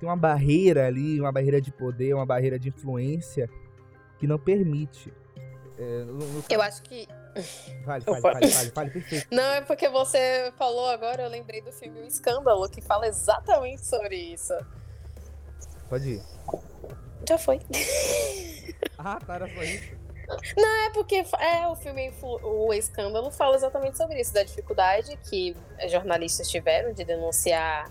Tem 0.00 0.08
uma 0.08 0.16
barreira 0.16 0.86
ali, 0.86 1.20
uma 1.20 1.30
barreira 1.30 1.60
de 1.60 1.70
poder, 1.70 2.14
uma 2.14 2.26
barreira 2.26 2.58
de 2.58 2.68
influência 2.68 3.48
que 4.18 4.26
não 4.26 4.38
permite. 4.38 5.12
É, 5.78 6.04
no, 6.04 6.14
no... 6.14 6.44
Eu 6.48 6.62
acho 6.62 6.82
que. 6.82 7.06
Vale, 7.84 8.04
vale, 8.04 8.20
vale, 8.20 8.46
vale, 8.46 8.70
vale, 8.74 8.90
perfeito. 8.90 9.26
Não, 9.30 9.42
é 9.42 9.60
porque 9.62 9.88
você 9.88 10.52
falou 10.58 10.86
agora, 10.88 11.22
eu 11.22 11.30
lembrei 11.30 11.62
do 11.62 11.72
filme 11.72 12.00
O 12.00 12.06
Escândalo, 12.06 12.68
que 12.68 12.82
fala 12.82 13.06
exatamente 13.06 13.86
sobre 13.86 14.16
isso. 14.16 14.54
Pode 15.88 16.08
ir. 16.10 16.22
Já 17.32 17.38
foi. 17.38 17.60
Ah, 19.04 19.18
tá, 19.18 19.34
era 19.34 19.48
só 19.52 19.62
isso. 19.62 19.96
Não, 20.56 20.86
é 20.86 20.90
porque 20.90 21.24
é, 21.40 21.66
o 21.66 21.74
filme 21.74 22.12
O 22.22 22.72
Escândalo 22.72 23.32
fala 23.32 23.56
exatamente 23.56 23.96
sobre 23.96 24.20
isso, 24.20 24.32
da 24.32 24.44
dificuldade 24.44 25.16
que 25.28 25.56
jornalistas 25.88 26.48
tiveram 26.48 26.92
de 26.92 27.04
denunciar 27.04 27.90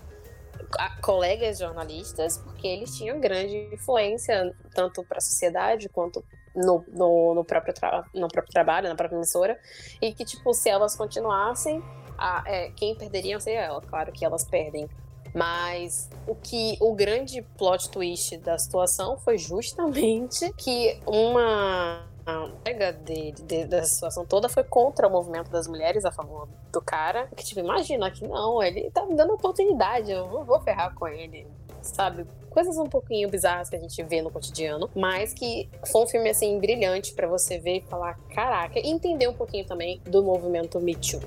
colegas 1.02 1.58
jornalistas, 1.58 2.38
porque 2.38 2.66
eles 2.66 2.96
tinham 2.96 3.20
grande 3.20 3.68
influência, 3.74 4.54
tanto 4.74 5.04
para 5.04 5.18
a 5.18 5.20
sociedade 5.20 5.88
quanto 5.90 6.24
no, 6.54 6.82
no, 6.88 7.34
no, 7.34 7.44
próprio 7.44 7.74
no 8.14 8.28
próprio 8.28 8.52
trabalho, 8.52 8.88
na 8.88 8.94
própria 8.94 9.16
emissora, 9.16 9.58
e 10.00 10.14
que, 10.14 10.24
tipo, 10.24 10.54
se 10.54 10.70
elas 10.70 10.96
continuassem, 10.96 11.82
a, 12.16 12.42
é, 12.46 12.70
quem 12.70 12.96
perderiam 12.96 13.38
seria 13.38 13.60
ela. 13.60 13.82
Claro 13.82 14.12
que 14.12 14.24
elas 14.24 14.44
perdem 14.44 14.88
mas 15.34 16.10
o 16.26 16.34
que 16.34 16.76
o 16.80 16.94
grande 16.94 17.42
plot 17.56 17.90
twist 17.90 18.36
da 18.38 18.58
situação 18.58 19.18
foi 19.18 19.38
justamente 19.38 20.52
que 20.56 20.98
uma 21.06 22.06
a 22.24 22.48
pega 22.62 22.92
de, 22.92 23.32
de, 23.32 23.84
situação 23.84 24.24
toda 24.24 24.48
foi 24.48 24.62
contra 24.62 25.08
o 25.08 25.10
movimento 25.10 25.50
das 25.50 25.66
mulheres 25.66 26.04
a 26.04 26.12
favor 26.12 26.48
do 26.72 26.80
cara. 26.80 27.28
Que, 27.36 27.44
tipo, 27.44 27.60
imagina 27.60 28.10
que 28.10 28.26
não, 28.26 28.62
ele 28.62 28.90
tá 28.90 29.04
me 29.04 29.14
dando 29.14 29.34
oportunidade, 29.34 30.10
eu 30.10 30.28
não 30.28 30.44
vou 30.44 30.60
ferrar 30.60 30.94
com 30.94 31.08
ele, 31.08 31.46
sabe? 31.80 32.24
Coisas 32.50 32.76
um 32.76 32.86
pouquinho 32.86 33.28
bizarras 33.28 33.68
que 33.68 33.76
a 33.76 33.80
gente 33.80 34.00
vê 34.04 34.22
no 34.22 34.30
cotidiano, 34.30 34.88
mas 34.94 35.32
que 35.32 35.68
foi 35.90 36.02
um 36.02 36.06
filme, 36.06 36.30
assim, 36.30 36.58
brilhante 36.60 37.12
para 37.12 37.26
você 37.26 37.58
ver 37.58 37.78
e 37.78 37.80
falar, 37.82 38.18
caraca, 38.34 38.78
e 38.78 38.88
entender 38.88 39.26
um 39.26 39.34
pouquinho 39.34 39.66
também 39.66 40.00
do 40.04 40.22
movimento 40.22 40.78
Me 40.78 40.94
Too. 40.94 41.20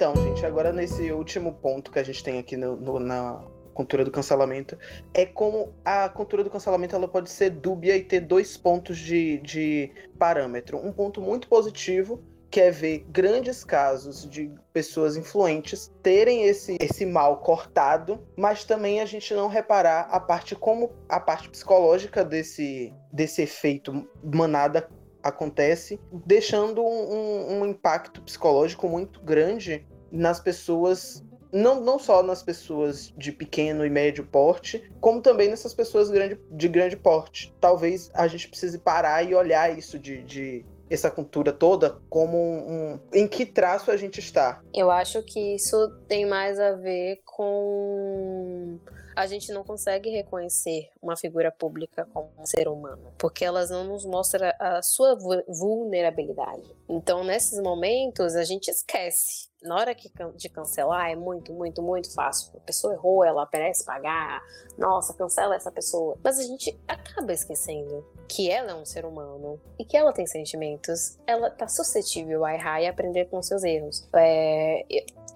Então, 0.00 0.16
gente, 0.16 0.46
agora 0.46 0.72
nesse 0.72 1.12
último 1.12 1.52
ponto 1.52 1.92
que 1.92 1.98
a 1.98 2.02
gente 2.02 2.24
tem 2.24 2.38
aqui 2.38 2.56
no, 2.56 2.74
no, 2.74 2.98
na 2.98 3.38
cultura 3.74 4.02
do 4.02 4.10
cancelamento, 4.10 4.78
é 5.12 5.26
como 5.26 5.74
a 5.84 6.08
cultura 6.08 6.42
do 6.42 6.48
cancelamento 6.48 6.96
ela 6.96 7.06
pode 7.06 7.28
ser 7.28 7.50
dúbia 7.50 7.98
e 7.98 8.02
ter 8.02 8.20
dois 8.20 8.56
pontos 8.56 8.96
de, 8.96 9.36
de 9.40 9.92
parâmetro. 10.18 10.78
Um 10.78 10.90
ponto 10.90 11.20
muito 11.20 11.46
positivo, 11.48 12.24
que 12.50 12.62
é 12.62 12.70
ver 12.70 13.04
grandes 13.10 13.62
casos 13.62 14.26
de 14.26 14.50
pessoas 14.72 15.18
influentes 15.18 15.92
terem 16.02 16.44
esse, 16.44 16.78
esse 16.80 17.04
mal 17.04 17.36
cortado, 17.36 18.26
mas 18.34 18.64
também 18.64 19.02
a 19.02 19.04
gente 19.04 19.34
não 19.34 19.48
reparar 19.48 20.08
a 20.10 20.18
parte 20.18 20.56
como 20.56 20.92
a 21.10 21.20
parte 21.20 21.50
psicológica 21.50 22.24
desse, 22.24 22.90
desse 23.12 23.42
efeito 23.42 24.08
manada 24.24 24.88
acontece, 25.22 26.00
deixando 26.12 26.82
um, 26.82 27.60
um, 27.60 27.66
impacto 27.66 28.22
psicológico 28.22 28.88
muito 28.88 29.20
grande 29.20 29.86
nas 30.10 30.40
pessoas 30.40 31.24
não, 31.52 31.80
não 31.80 31.98
só 31.98 32.22
nas 32.22 32.42
pessoas 32.42 33.12
de 33.16 33.32
pequeno 33.32 33.84
e 33.84 33.90
médio 33.90 34.24
porte, 34.24 34.88
como 35.00 35.20
também 35.20 35.48
nessas 35.48 35.74
pessoas 35.74 36.08
grande, 36.08 36.38
de 36.50 36.68
grande 36.68 36.96
porte. 36.96 37.52
Talvez 37.60 38.10
a 38.14 38.28
gente 38.28 38.48
precise 38.48 38.78
parar 38.78 39.22
e 39.24 39.34
olhar 39.34 39.76
isso 39.76 39.98
de, 39.98 40.22
de 40.22 40.64
essa 40.88 41.10
cultura 41.10 41.52
toda 41.52 41.98
como 42.08 42.36
um, 42.36 42.72
um, 42.72 43.00
em 43.12 43.26
que 43.26 43.46
traço 43.46 43.90
a 43.90 43.96
gente 43.96 44.18
está. 44.18 44.60
Eu 44.74 44.90
acho 44.90 45.22
que 45.22 45.54
isso 45.54 45.76
tem 46.08 46.26
mais 46.26 46.58
a 46.58 46.72
ver 46.72 47.20
com 47.24 48.78
a 49.20 49.26
gente 49.26 49.52
não 49.52 49.62
consegue 49.62 50.08
reconhecer 50.08 50.88
uma 51.02 51.16
figura 51.16 51.52
pública 51.52 52.06
como 52.12 52.30
um 52.38 52.46
ser 52.46 52.68
humano, 52.68 53.12
porque 53.18 53.44
elas 53.44 53.68
não 53.68 53.84
nos 53.84 54.04
mostram 54.04 54.50
a 54.58 54.82
sua 54.82 55.14
vulnerabilidade. 55.46 56.74
Então, 56.88 57.22
nesses 57.22 57.60
momentos, 57.60 58.34
a 58.34 58.44
gente 58.44 58.68
esquece 58.68 59.49
na 59.62 59.76
hora 59.76 59.94
que, 59.94 60.10
de 60.36 60.48
cancelar 60.48 61.10
é 61.10 61.16
muito, 61.16 61.52
muito, 61.52 61.82
muito 61.82 62.12
fácil. 62.14 62.52
A 62.56 62.60
pessoa 62.60 62.94
errou, 62.94 63.24
ela 63.24 63.48
merece 63.52 63.84
pagar. 63.84 64.42
Nossa, 64.78 65.12
cancela 65.14 65.54
essa 65.54 65.70
pessoa. 65.70 66.16
Mas 66.22 66.38
a 66.38 66.42
gente 66.42 66.78
acaba 66.88 67.32
esquecendo 67.32 68.06
que 68.28 68.50
ela 68.50 68.72
é 68.72 68.74
um 68.74 68.84
ser 68.84 69.04
humano 69.04 69.60
e 69.78 69.84
que 69.84 69.96
ela 69.96 70.12
tem 70.12 70.26
sentimentos. 70.26 71.18
Ela 71.26 71.50
tá 71.50 71.68
suscetível 71.68 72.44
a 72.44 72.54
errar 72.54 72.80
e 72.80 72.86
aprender 72.86 73.26
com 73.26 73.42
seus 73.42 73.62
erros. 73.62 74.08
É, 74.14 74.84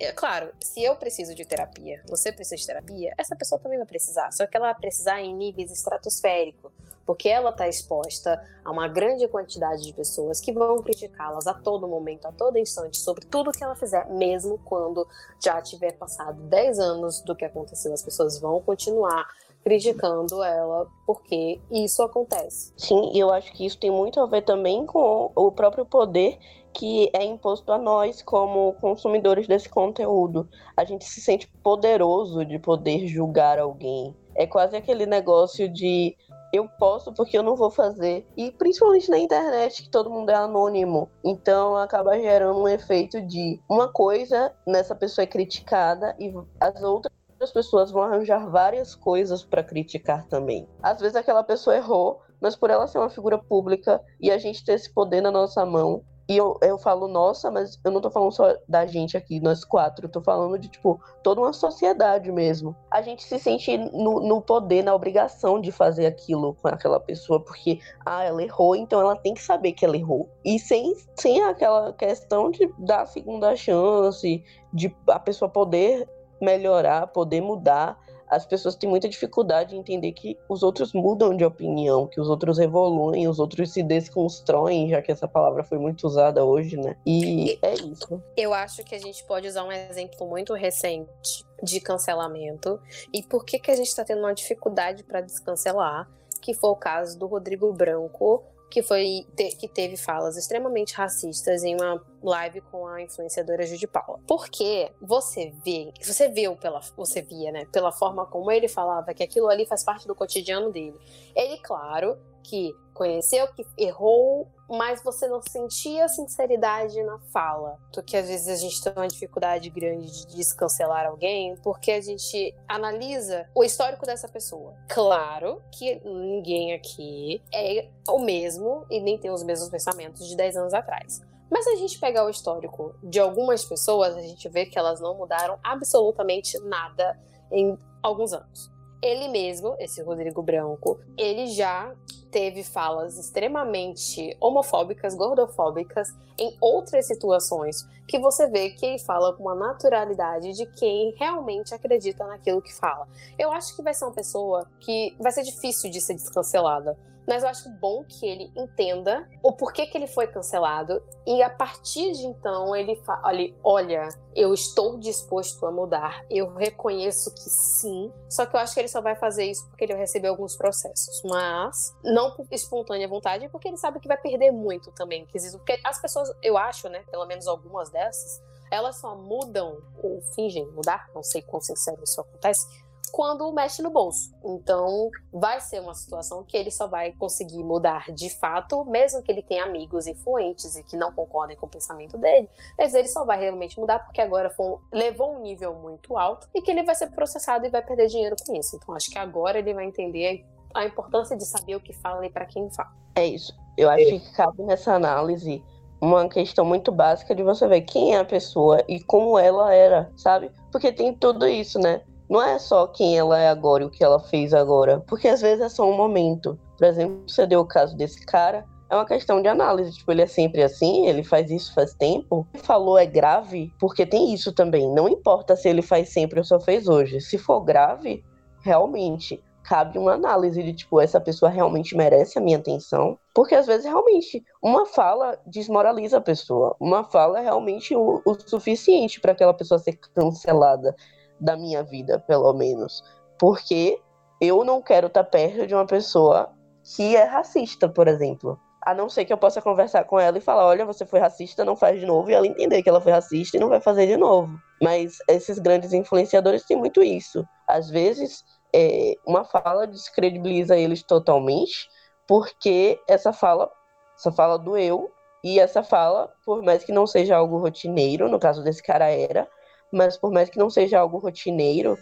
é 0.00 0.12
claro, 0.12 0.52
se 0.60 0.82
eu 0.82 0.96
preciso 0.96 1.34
de 1.34 1.44
terapia, 1.44 2.02
você 2.08 2.32
precisa 2.32 2.56
de 2.56 2.66
terapia, 2.66 3.14
essa 3.18 3.37
pessoa 3.37 3.60
também 3.60 3.78
vai 3.78 3.87
precisar. 3.87 4.30
Só 4.32 4.46
que 4.46 4.56
ela 4.56 4.72
vai 4.72 4.80
precisar 4.80 5.20
em 5.20 5.34
níveis 5.34 5.70
estratosféricos 5.70 6.72
porque 7.07 7.29
ela 7.29 7.51
está 7.51 7.69
exposta 7.69 8.40
a 8.64 8.71
uma 8.71 8.88
grande 8.88 9.27
quantidade 9.29 9.83
de 9.83 9.93
pessoas 9.93 10.40
que 10.40 10.53
vão 10.53 10.83
criticá-las 10.83 11.47
a 11.47 11.55
todo 11.55 11.88
momento, 11.88 12.27
a 12.27 12.33
todo 12.33 12.59
instante, 12.59 12.97
sobre 12.97 13.27
tudo 13.27 13.53
que 13.53 13.62
ela 13.62 13.75
fizer, 13.75 14.09
mesmo 14.11 14.59
quando 14.64 15.07
já 15.43 15.61
tiver 15.61 15.93
passado 15.93 16.40
10 16.43 16.79
anos 16.79 17.21
do 17.23 17.35
que 17.35 17.45
aconteceu. 17.45 17.93
As 17.93 18.03
pessoas 18.03 18.40
vão 18.40 18.61
continuar 18.61 19.27
criticando 19.62 20.43
ela 20.43 20.87
porque 21.07 21.61
isso 21.71 22.03
acontece. 22.03 22.73
Sim, 22.77 23.11
e 23.14 23.19
eu 23.19 23.33
acho 23.33 23.51
que 23.53 23.64
isso 23.64 23.79
tem 23.79 23.90
muito 23.90 24.21
a 24.21 24.27
ver 24.27 24.43
também 24.43 24.85
com 24.85 25.33
o 25.35 25.51
próprio 25.51 25.87
poder 25.87 26.38
que 26.75 27.09
é 27.14 27.25
imposto 27.25 27.71
a 27.71 27.79
nós 27.79 28.21
como 28.21 28.75
consumidores 28.75 29.47
desse 29.47 29.69
conteúdo. 29.69 30.49
A 30.77 30.85
gente 30.85 31.05
se 31.05 31.21
sente 31.21 31.49
poderoso 31.62 32.45
de 32.45 32.59
poder 32.59 33.07
julgar 33.07 33.61
alguém. 33.61 34.14
É 34.35 34.45
quase 34.45 34.77
aquele 34.77 35.07
negócio 35.07 35.69
de 35.69 36.17
eu 36.55 36.69
posso 36.79 37.12
porque 37.12 37.37
eu 37.37 37.43
não 37.43 37.57
vou 37.57 37.71
fazer. 37.71 38.27
E 38.37 38.53
principalmente 38.53 39.11
na 39.11 39.19
internet, 39.19 39.83
que 39.83 39.90
todo 39.90 40.11
mundo 40.11 40.31
é 40.31 40.35
anônimo. 40.35 41.11
Então 41.25 41.77
acaba 41.77 42.19
gerando 42.19 42.61
um 42.61 42.69
efeito 42.69 43.21
de 43.21 43.61
uma 43.69 43.88
coisa 43.88 44.55
nessa 44.67 44.95
pessoa 44.95 45.25
é 45.25 45.27
criticada 45.27 46.14
e 46.19 46.33
as 46.61 46.83
outras 46.83 47.12
pessoas 47.53 47.90
vão 47.90 48.03
arranjar 48.03 48.49
várias 48.49 48.95
coisas 48.95 49.45
para 49.45 49.64
criticar 49.64 50.27
também. 50.29 50.69
Às 50.83 51.01
vezes 51.01 51.17
aquela 51.17 51.43
pessoa 51.43 51.77
errou, 51.77 52.21
mas 52.40 52.55
por 52.55 52.71
ela 52.71 52.87
ser 52.87 52.99
uma 52.99 53.11
figura 53.11 53.38
pública 53.38 54.01
e 54.21 54.31
a 54.31 54.38
gente 54.38 54.64
ter 54.64 54.75
esse 54.75 54.93
poder 54.93 55.21
na 55.21 55.31
nossa 55.31 55.64
mão, 55.67 56.05
e 56.28 56.37
eu, 56.37 56.56
eu 56.62 56.78
falo, 56.78 57.06
nossa, 57.06 57.50
mas 57.50 57.78
eu 57.84 57.90
não 57.90 58.00
tô 58.00 58.10
falando 58.10 58.32
só 58.32 58.56
da 58.66 58.87
gente 58.87 59.16
aqui, 59.16 59.40
nós 59.40 59.62
quatro. 59.62 60.06
Eu 60.06 60.10
tô 60.10 60.22
falando 60.22 60.58
de, 60.58 60.68
tipo, 60.68 60.98
toda 61.22 61.40
uma 61.40 61.52
sociedade 61.52 62.32
mesmo. 62.32 62.74
A 62.90 63.02
gente 63.02 63.22
se 63.22 63.38
sente 63.38 63.76
no, 63.76 64.20
no 64.20 64.40
poder, 64.40 64.82
na 64.82 64.94
obrigação 64.94 65.60
de 65.60 65.70
fazer 65.70 66.06
aquilo 66.06 66.54
com 66.54 66.68
aquela 66.68 66.98
pessoa, 66.98 67.38
porque, 67.40 67.78
ah, 68.06 68.24
ela 68.24 68.42
errou, 68.42 68.74
então 68.74 69.00
ela 69.00 69.16
tem 69.16 69.34
que 69.34 69.42
saber 69.42 69.72
que 69.72 69.84
ela 69.84 69.96
errou. 69.96 70.30
E 70.42 70.58
sem, 70.58 70.96
sem 71.14 71.42
aquela 71.42 71.92
questão 71.92 72.50
de 72.50 72.72
dar 72.78 73.06
segunda 73.06 73.54
chance, 73.54 74.42
de 74.72 74.96
a 75.08 75.18
pessoa 75.18 75.48
poder 75.48 76.08
melhorar, 76.40 77.06
poder 77.08 77.42
mudar 77.42 77.98
as 78.28 78.46
pessoas 78.46 78.74
têm 78.74 78.88
muita 78.88 79.08
dificuldade 79.08 79.74
em 79.74 79.78
entender 79.78 80.12
que 80.12 80.38
os 80.48 80.62
outros 80.62 80.92
mudam 80.92 81.37
de 81.37 81.44
opinião, 81.44 82.06
que 82.06 82.20
os 82.20 82.28
outros 82.28 82.58
evoluem, 82.58 83.28
os 83.28 83.38
outros 83.38 83.72
se 83.72 83.82
desconstroem, 83.82 84.88
já 84.88 85.02
que 85.02 85.12
essa 85.12 85.28
palavra 85.28 85.62
foi 85.62 85.78
muito 85.78 86.06
usada 86.06 86.44
hoje, 86.44 86.76
né? 86.76 86.96
E 87.06 87.58
é 87.62 87.74
isso. 87.74 88.22
Eu 88.37 88.52
acho 88.52 88.82
que 88.84 88.94
a 88.94 88.98
gente 88.98 89.24
pode 89.24 89.46
usar 89.46 89.64
um 89.64 89.72
exemplo 89.72 90.26
muito 90.26 90.54
recente 90.54 91.44
de 91.62 91.80
cancelamento 91.80 92.80
e 93.12 93.22
por 93.22 93.44
que, 93.44 93.58
que 93.58 93.70
a 93.70 93.76
gente 93.76 93.88
está 93.88 94.04
tendo 94.04 94.20
uma 94.20 94.34
dificuldade 94.34 95.04
para 95.04 95.20
descancelar, 95.20 96.10
que 96.40 96.54
foi 96.54 96.70
o 96.70 96.76
caso 96.76 97.18
do 97.18 97.26
Rodrigo 97.26 97.72
Branco 97.72 98.44
que 98.74 98.82
foi 98.82 99.24
te, 99.37 99.50
que 99.50 99.68
teve 99.68 99.96
falas 99.96 100.37
extremamente 100.37 100.94
racistas 100.94 101.62
em 101.62 101.76
uma 101.76 102.04
live 102.20 102.60
com 102.72 102.88
a 102.88 103.00
influenciadora 103.00 103.64
Judy 103.64 103.87
Paula. 103.87 104.18
Porque 104.26 104.90
você 105.00 105.54
vê, 105.64 105.92
você 106.02 106.28
viu 106.28 106.56
pela, 106.56 106.80
você 106.96 107.22
via, 107.22 107.52
né, 107.52 107.66
pela 107.66 107.92
forma 107.92 108.26
como 108.26 108.50
ele 108.50 108.66
falava 108.66 109.14
que 109.14 109.22
aquilo 109.22 109.48
ali 109.48 109.64
faz 109.64 109.84
parte 109.84 110.08
do 110.08 110.14
cotidiano 110.14 110.72
dele. 110.72 110.98
Ele, 111.37 111.56
claro, 111.58 112.18
que 112.42 112.74
conheceu, 112.94 113.46
que 113.48 113.66
errou, 113.76 114.48
mas 114.68 115.02
você 115.02 115.26
não 115.28 115.42
sentia 115.42 116.09
sinceridade 116.09 117.02
na 117.02 117.18
fala. 117.33 117.78
Porque 117.92 118.16
às 118.16 118.28
vezes 118.28 118.48
a 118.48 118.57
gente 118.57 118.83
tem 118.83 118.92
uma 118.96 119.09
dificuldade 119.09 119.68
grande 119.68 120.11
de 120.11 120.37
descancelar 120.37 121.07
alguém, 121.07 121.57
porque 121.57 121.90
a 121.90 122.00
gente 122.00 122.54
analisa 122.68 123.46
o 123.54 123.64
histórico 123.64 124.07
dessa 124.07 124.28
pessoa. 124.28 124.74
Claro 124.88 125.61
que 125.72 126.00
ninguém 126.04 126.72
aqui 126.72 127.42
é 127.52 127.88
o 128.09 128.20
mesmo 128.20 128.87
e 128.90 129.00
nem 129.00 129.18
tem 129.18 129.30
os 129.30 129.42
mesmos 129.42 129.68
pensamentos 129.68 130.26
de 130.26 130.37
10 130.37 130.57
anos 130.57 130.72
atrás. 130.72 131.20
Mas 131.50 131.64
se 131.64 131.70
a 131.70 131.76
gente 131.76 131.98
pegar 131.98 132.24
o 132.24 132.30
histórico 132.30 132.94
de 133.02 133.20
algumas 133.20 133.64
pessoas, 133.64 134.16
a 134.16 134.22
gente 134.22 134.48
vê 134.48 134.66
que 134.66 134.78
elas 134.78 135.00
não 135.00 135.14
mudaram 135.16 135.59
absolutamente 135.62 136.59
nada 136.61 137.18
em 137.50 137.78
alguns 138.02 138.33
anos. 138.33 138.73
Ele 139.05 139.29
mesmo, 139.29 139.77
esse 139.79 140.01
Rodrigo 140.01 140.43
Branco, 140.43 140.99
ele 141.19 141.49
já 141.49 141.95
teve 142.31 142.64
falas 142.64 143.19
extremamente 143.19 144.35
homofóbicas, 144.40 145.14
gordofóbicas 145.14 146.09
em 146.38 146.57
outras 146.59 147.07
situações, 147.07 147.87
que 148.09 148.19
você 148.19 148.47
vê 148.47 148.71
que 148.71 148.87
ele 148.87 148.99
fala 148.99 149.35
com 149.35 149.43
uma 149.43 149.55
naturalidade 149.55 150.55
de 150.55 150.64
quem 150.64 151.14
realmente 151.19 151.75
acredita 151.75 152.27
naquilo 152.27 152.62
que 152.62 152.73
fala. 152.73 153.07
Eu 153.38 153.53
acho 153.53 153.77
que 153.77 153.83
vai 153.83 153.93
ser 153.93 154.07
uma 154.07 154.14
pessoa 154.14 154.67
que 154.81 155.14
vai 155.21 155.31
ser 155.33 155.43
difícil 155.43 155.90
de 155.90 156.01
ser 156.01 156.14
descancelada 156.14 156.97
mas 157.26 157.42
eu 157.42 157.48
acho 157.48 157.68
bom 157.78 158.04
que 158.04 158.26
ele 158.26 158.52
entenda 158.56 159.28
o 159.42 159.52
porquê 159.52 159.87
que 159.87 159.96
ele 159.96 160.06
foi 160.06 160.26
cancelado 160.26 161.02
e 161.26 161.42
a 161.42 161.50
partir 161.50 162.12
de 162.12 162.26
então 162.26 162.74
ele 162.74 162.96
fala, 162.96 163.32
olha, 163.62 164.08
eu 164.34 164.52
estou 164.52 164.98
disposto 164.98 165.64
a 165.66 165.70
mudar, 165.70 166.24
eu 166.30 166.52
reconheço 166.54 167.32
que 167.34 167.48
sim, 167.50 168.12
só 168.28 168.44
que 168.46 168.54
eu 168.54 168.60
acho 168.60 168.74
que 168.74 168.80
ele 168.80 168.88
só 168.88 169.00
vai 169.00 169.14
fazer 169.16 169.44
isso 169.44 169.66
porque 169.68 169.84
ele 169.84 169.92
vai 169.92 170.02
receber 170.02 170.28
alguns 170.28 170.56
processos, 170.56 171.22
mas 171.24 171.94
não 172.02 172.32
por 172.32 172.46
espontânea 172.50 173.08
vontade, 173.08 173.48
porque 173.48 173.68
ele 173.68 173.76
sabe 173.76 174.00
que 174.00 174.08
vai 174.08 174.16
perder 174.16 174.50
muito 174.50 174.90
também, 174.92 175.24
porque 175.26 175.38
as 175.84 176.00
pessoas, 176.00 176.30
eu 176.42 176.58
acho, 176.58 176.88
né, 176.88 177.04
pelo 177.10 177.26
menos 177.26 177.46
algumas 177.46 177.90
dessas, 177.90 178.42
elas 178.70 178.96
só 178.96 179.14
mudam 179.14 179.78
ou 180.02 180.20
fingem 180.34 180.66
mudar, 180.72 181.08
não 181.14 181.22
sei 181.22 181.42
quão 181.42 181.60
sincero 181.60 182.02
isso 182.02 182.20
acontece, 182.20 182.66
quando 183.12 183.51
mexe 183.53 183.83
no 183.83 183.90
bolso. 183.90 184.35
Então, 184.45 185.11
vai 185.33 185.61
ser 185.61 185.81
uma 185.81 185.95
situação 185.95 186.45
que 186.45 186.57
ele 186.57 186.71
só 186.71 186.87
vai 186.87 187.12
conseguir 187.12 187.62
mudar 187.62 188.12
de 188.12 188.31
fato, 188.31 188.85
mesmo 188.85 189.23
que 189.23 189.31
ele 189.31 189.43
tenha 189.43 189.64
amigos 189.64 190.07
influentes 190.07 190.77
e 190.77 190.83
que 190.83 190.97
não 190.97 191.12
concordem 191.12 191.57
com 191.57 191.67
o 191.67 191.69
pensamento 191.69 192.19
dele, 192.19 192.49
mas 192.79 192.95
ele 192.95 193.09
só 193.09 193.25
vai 193.25 193.38
realmente 193.38 193.79
mudar 193.79 194.01
porque 194.01 194.21
agora 194.21 194.51
foi, 194.51 194.77
levou 194.93 195.37
um 195.37 195.43
nível 195.43 195.75
muito 195.75 196.17
alto 196.17 196.49
e 196.55 196.61
que 196.61 196.71
ele 196.71 196.83
vai 196.83 196.95
ser 196.95 197.09
processado 197.09 197.67
e 197.67 197.71
vai 197.71 197.83
perder 197.83 198.09
dinheiro 198.09 198.37
com 198.45 198.55
isso. 198.55 198.77
Então, 198.77 198.95
acho 198.95 199.11
que 199.11 199.19
agora 199.19 199.59
ele 199.59 199.73
vai 199.73 199.85
entender 199.85 200.45
a 200.75 200.85
importância 200.85 201.37
de 201.37 201.45
saber 201.45 201.77
o 201.77 201.81
que 201.81 201.93
fala 201.93 202.27
e 202.27 202.31
para 202.31 202.47
quem 202.47 202.69
fala. 202.71 202.93
É 203.14 203.25
isso. 203.25 203.57
Eu 203.77 203.88
acho 203.90 204.05
que 204.05 204.33
cabe 204.33 204.62
nessa 204.62 204.93
análise 204.93 205.62
uma 206.01 206.29
questão 206.29 206.64
muito 206.64 206.93
básica 206.93 207.35
de 207.35 207.43
você 207.43 207.67
ver 207.67 207.83
quem 207.83 208.14
é 208.14 208.19
a 208.19 208.25
pessoa 208.25 208.85
e 208.88 209.01
como 209.01 209.38
ela 209.38 209.73
era, 209.73 210.12
sabe? 210.17 210.51
Porque 210.71 210.93
tem 210.93 211.14
tudo 211.14 211.47
isso, 211.47 211.79
né? 211.79 212.03
Não 212.28 212.42
é 212.42 212.58
só 212.58 212.87
quem 212.87 213.18
ela 213.18 213.38
é 213.38 213.48
agora 213.48 213.82
e 213.82 213.87
o 213.87 213.90
que 213.90 214.02
ela 214.02 214.18
fez 214.18 214.54
agora, 214.54 215.00
porque 215.06 215.28
às 215.28 215.40
vezes 215.40 215.64
é 215.64 215.68
só 215.68 215.88
um 215.88 215.96
momento. 215.96 216.58
Por 216.78 216.87
exemplo, 216.87 217.22
você 217.26 217.46
deu 217.46 217.60
o 217.60 217.66
caso 217.66 217.96
desse 217.96 218.24
cara, 218.24 218.64
é 218.90 218.94
uma 218.94 219.06
questão 219.06 219.42
de 219.42 219.48
análise. 219.48 219.92
Tipo, 219.92 220.12
ele 220.12 220.22
é 220.22 220.26
sempre 220.26 220.62
assim, 220.62 221.06
ele 221.06 221.22
faz 221.22 221.50
isso 221.50 221.74
faz 221.74 221.94
tempo. 221.94 222.46
Ele 222.54 222.62
falou 222.62 222.98
é 222.98 223.06
grave, 223.06 223.72
porque 223.78 224.06
tem 224.06 224.32
isso 224.32 224.52
também. 224.52 224.90
Não 224.92 225.08
importa 225.08 225.56
se 225.56 225.68
ele 225.68 225.82
faz 225.82 226.10
sempre 226.10 226.38
ou 226.38 226.44
só 226.44 226.60
fez 226.60 226.88
hoje. 226.88 227.20
Se 227.20 227.38
for 227.38 227.60
grave, 227.60 228.24
realmente 228.62 229.42
cabe 229.62 229.98
uma 229.98 230.12
análise 230.12 230.62
de 230.62 230.74
tipo, 230.74 231.00
essa 231.00 231.18
pessoa 231.18 231.50
realmente 231.50 231.96
merece 231.96 232.38
a 232.38 232.42
minha 232.42 232.58
atenção. 232.58 233.18
Porque 233.34 233.54
às 233.54 233.66
vezes 233.66 233.87
realmente 233.87 234.44
uma 234.62 234.87
fala 234.87 235.38
desmoraliza 235.46 236.18
a 236.18 236.20
pessoa. 236.20 236.76
Uma 236.78 237.04
fala 237.04 237.38
é 237.38 237.42
realmente 237.42 237.96
o, 237.96 238.20
o 238.24 238.34
suficiente 238.34 239.20
para 239.20 239.32
aquela 239.32 239.54
pessoa 239.54 239.78
ser 239.78 239.98
cancelada 240.14 240.94
da 241.40 241.57
minha 241.57 241.83
vida, 241.83 242.18
pelo 242.27 242.53
menos. 242.53 243.03
Porque 243.38 244.01
eu 244.40 244.64
não 244.64 244.83
quero 244.83 245.07
estar 245.07 245.25
perto 245.25 245.66
de 245.66 245.75
uma 245.75 245.87
pessoa 245.87 246.53
que 246.97 247.16
é 247.16 247.25
racista, 247.25 247.88
por 247.88 248.09
exemplo. 248.09 248.59
A 248.83 248.92
não 248.92 249.09
ser 249.09 249.25
que 249.25 249.33
eu 249.33 249.38
possa 249.38 249.62
conversar 249.62 250.05
com 250.05 250.20
ela 250.20 250.37
e 250.37 250.42
falar: 250.42 250.66
olha, 250.66 250.85
você 250.85 251.07
foi 251.07 251.18
racista, 251.18 251.64
não 251.64 251.75
faz 251.75 251.99
de 251.99 252.07
novo, 252.07 252.31
e 252.31 252.35
ela 252.35 252.47
entender 252.47 252.83
que 252.83 252.88
ela 252.88 253.01
foi 253.01 253.12
racista 253.12 253.57
e 253.57 253.61
não 253.61 253.68
vai 253.68 253.81
fazer 253.81 254.07
de 254.07 254.16
novo. 254.16 254.59
Mas 254.83 255.16
esses 255.29 255.59
grandes 255.59 255.92
influenciadores 255.92 256.64
têm 256.64 256.77
muito 256.77 257.03
isso. 257.03 257.44
Às 257.66 257.88
vezes, 257.88 258.44
é, 258.75 259.14
uma 259.27 259.44
fala 259.44 259.87
descredibiliza 259.87 260.77
eles 260.77 261.03
totalmente, 261.03 261.88
porque 262.29 263.01
essa 263.09 263.33
fala, 263.33 263.70
essa 264.18 264.31
fala 264.31 264.59
doeu, 264.59 265.11
e 265.42 265.61
essa 265.61 265.83
fala, 265.83 266.33
por 266.44 266.62
mais 266.62 266.85
que 266.85 266.92
não 266.92 267.07
seja 267.07 267.37
algo 267.37 267.59
rotineiro, 267.59 268.31
no 268.31 268.38
caso 268.38 268.64
desse 268.64 268.83
cara 268.83 269.11
era, 269.11 269.49
mas 269.94 270.16
por 270.16 270.30
mais 270.30 270.50
que 270.50 270.59
não 270.59 270.68
seja 270.68 270.98
algo 270.98 271.18
rotineiro, 271.18 271.98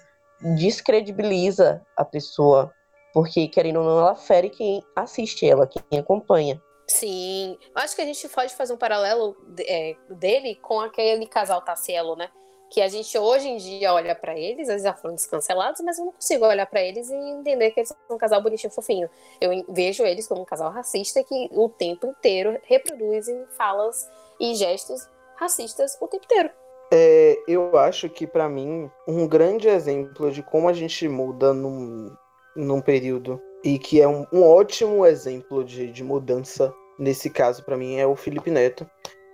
descredibiliza 0.57 1.81
a 1.97 2.05
pessoa, 2.05 2.73
porque 3.13 3.47
querendo 3.49 3.81
ou 3.81 3.85
não, 3.85 3.99
ela 3.99 4.15
fere 4.15 4.51
quem 4.51 4.83
assiste 4.97 5.49
ela, 5.49 5.67
quem 5.67 5.99
acompanha. 5.99 6.61
Sim, 6.87 7.57
acho 7.75 7.95
que 7.95 8.03
a 8.03 8.05
gente 8.05 8.29
pode 8.29 8.55
fazer 8.55 8.73
um 8.73 8.77
paralelo 8.77 9.37
é, 9.61 9.97
dele 10.11 10.57
com 10.57 10.81
aquele 10.81 11.27
casal 11.27 11.63
Tacielo, 11.63 12.17
né? 12.17 12.29
Que 12.71 12.81
a 12.81 12.89
gente 12.89 13.17
hoje 13.17 13.49
em 13.49 13.57
dia 13.57 13.93
olha 13.93 14.15
para 14.15 14.37
eles, 14.39 14.69
eles 14.69 14.83
já 14.83 14.95
foram 14.95 15.15
descancelados, 15.15 15.81
mas 15.83 15.99
eu 15.99 16.07
não 16.07 16.13
consigo 16.13 16.47
olhar 16.47 16.67
para 16.67 16.83
eles 16.83 17.09
e 17.09 17.15
entender 17.15 17.71
que 17.71 17.81
eles 17.81 17.89
são 17.89 17.97
um 18.11 18.19
casal 18.19 18.43
bonitinho, 18.43 18.73
fofinho. 18.73 19.09
Eu 19.41 19.65
vejo 19.69 20.05
eles 20.05 20.27
como 20.27 20.43
um 20.43 20.45
casal 20.45 20.71
racista 20.71 21.23
que 21.23 21.49
o 21.53 21.69
tempo 21.69 22.07
inteiro 22.07 22.59
reproduzem 22.65 23.47
falas 23.57 24.11
e 24.41 24.55
gestos 24.55 25.07
racistas 25.37 25.97
o 26.01 26.09
tempo 26.09 26.25
inteiro. 26.25 26.51
É, 26.95 27.39
eu 27.49 27.79
acho 27.79 28.11
que, 28.11 28.27
para 28.27 28.49
mim, 28.51 28.91
um 29.09 29.27
grande 29.27 29.67
exemplo 29.67 30.31
de 30.31 30.43
como 30.43 30.69
a 30.69 30.75
gente 30.75 31.09
muda 31.09 31.55
num, 31.55 32.15
num 32.55 32.83
período 32.83 33.41
e 33.65 33.79
que 33.79 34.01
é 34.01 34.07
um, 34.07 34.27
um 34.31 34.43
ótimo 34.43 35.07
exemplo 35.07 35.65
de, 35.65 35.91
de 35.91 36.05
mudança 36.05 36.71
nesse 36.99 37.31
caso, 37.31 37.65
para 37.65 37.79
mim, 37.79 37.97
é 37.97 38.07
o 38.07 38.15
Felipe 38.15 38.51
Neto. 38.51 38.87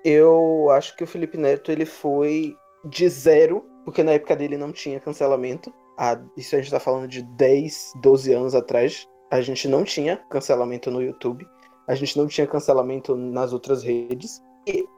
Eu 0.05 0.71
acho 0.71 0.97
que 0.97 1.03
o 1.03 1.07
Felipe 1.07 1.37
Neto 1.37 1.73
ele 1.73 1.85
foi 1.85 2.57
de 2.85 3.09
zero, 3.09 3.65
porque 3.85 4.05
na 4.05 4.13
época 4.13 4.37
dele 4.37 4.57
não 4.57 4.71
tinha 4.71 5.01
cancelamento, 5.01 5.75
há, 5.99 6.17
isso 6.37 6.55
a 6.55 6.61
gente 6.61 6.71
tá 6.71 6.79
falando 6.79 7.09
de 7.09 7.23
10, 7.23 7.95
12 8.01 8.33
anos 8.33 8.55
atrás, 8.55 9.07
a 9.31 9.41
gente 9.41 9.67
não 9.67 9.83
tinha 9.83 10.17
cancelamento 10.31 10.91
no 10.91 11.03
YouTube, 11.03 11.45
a 11.89 11.95
gente 11.97 12.17
não 12.17 12.29
tinha 12.29 12.47
cancelamento 12.47 13.17
nas 13.17 13.53
outras 13.53 13.83
redes. 13.83 14.41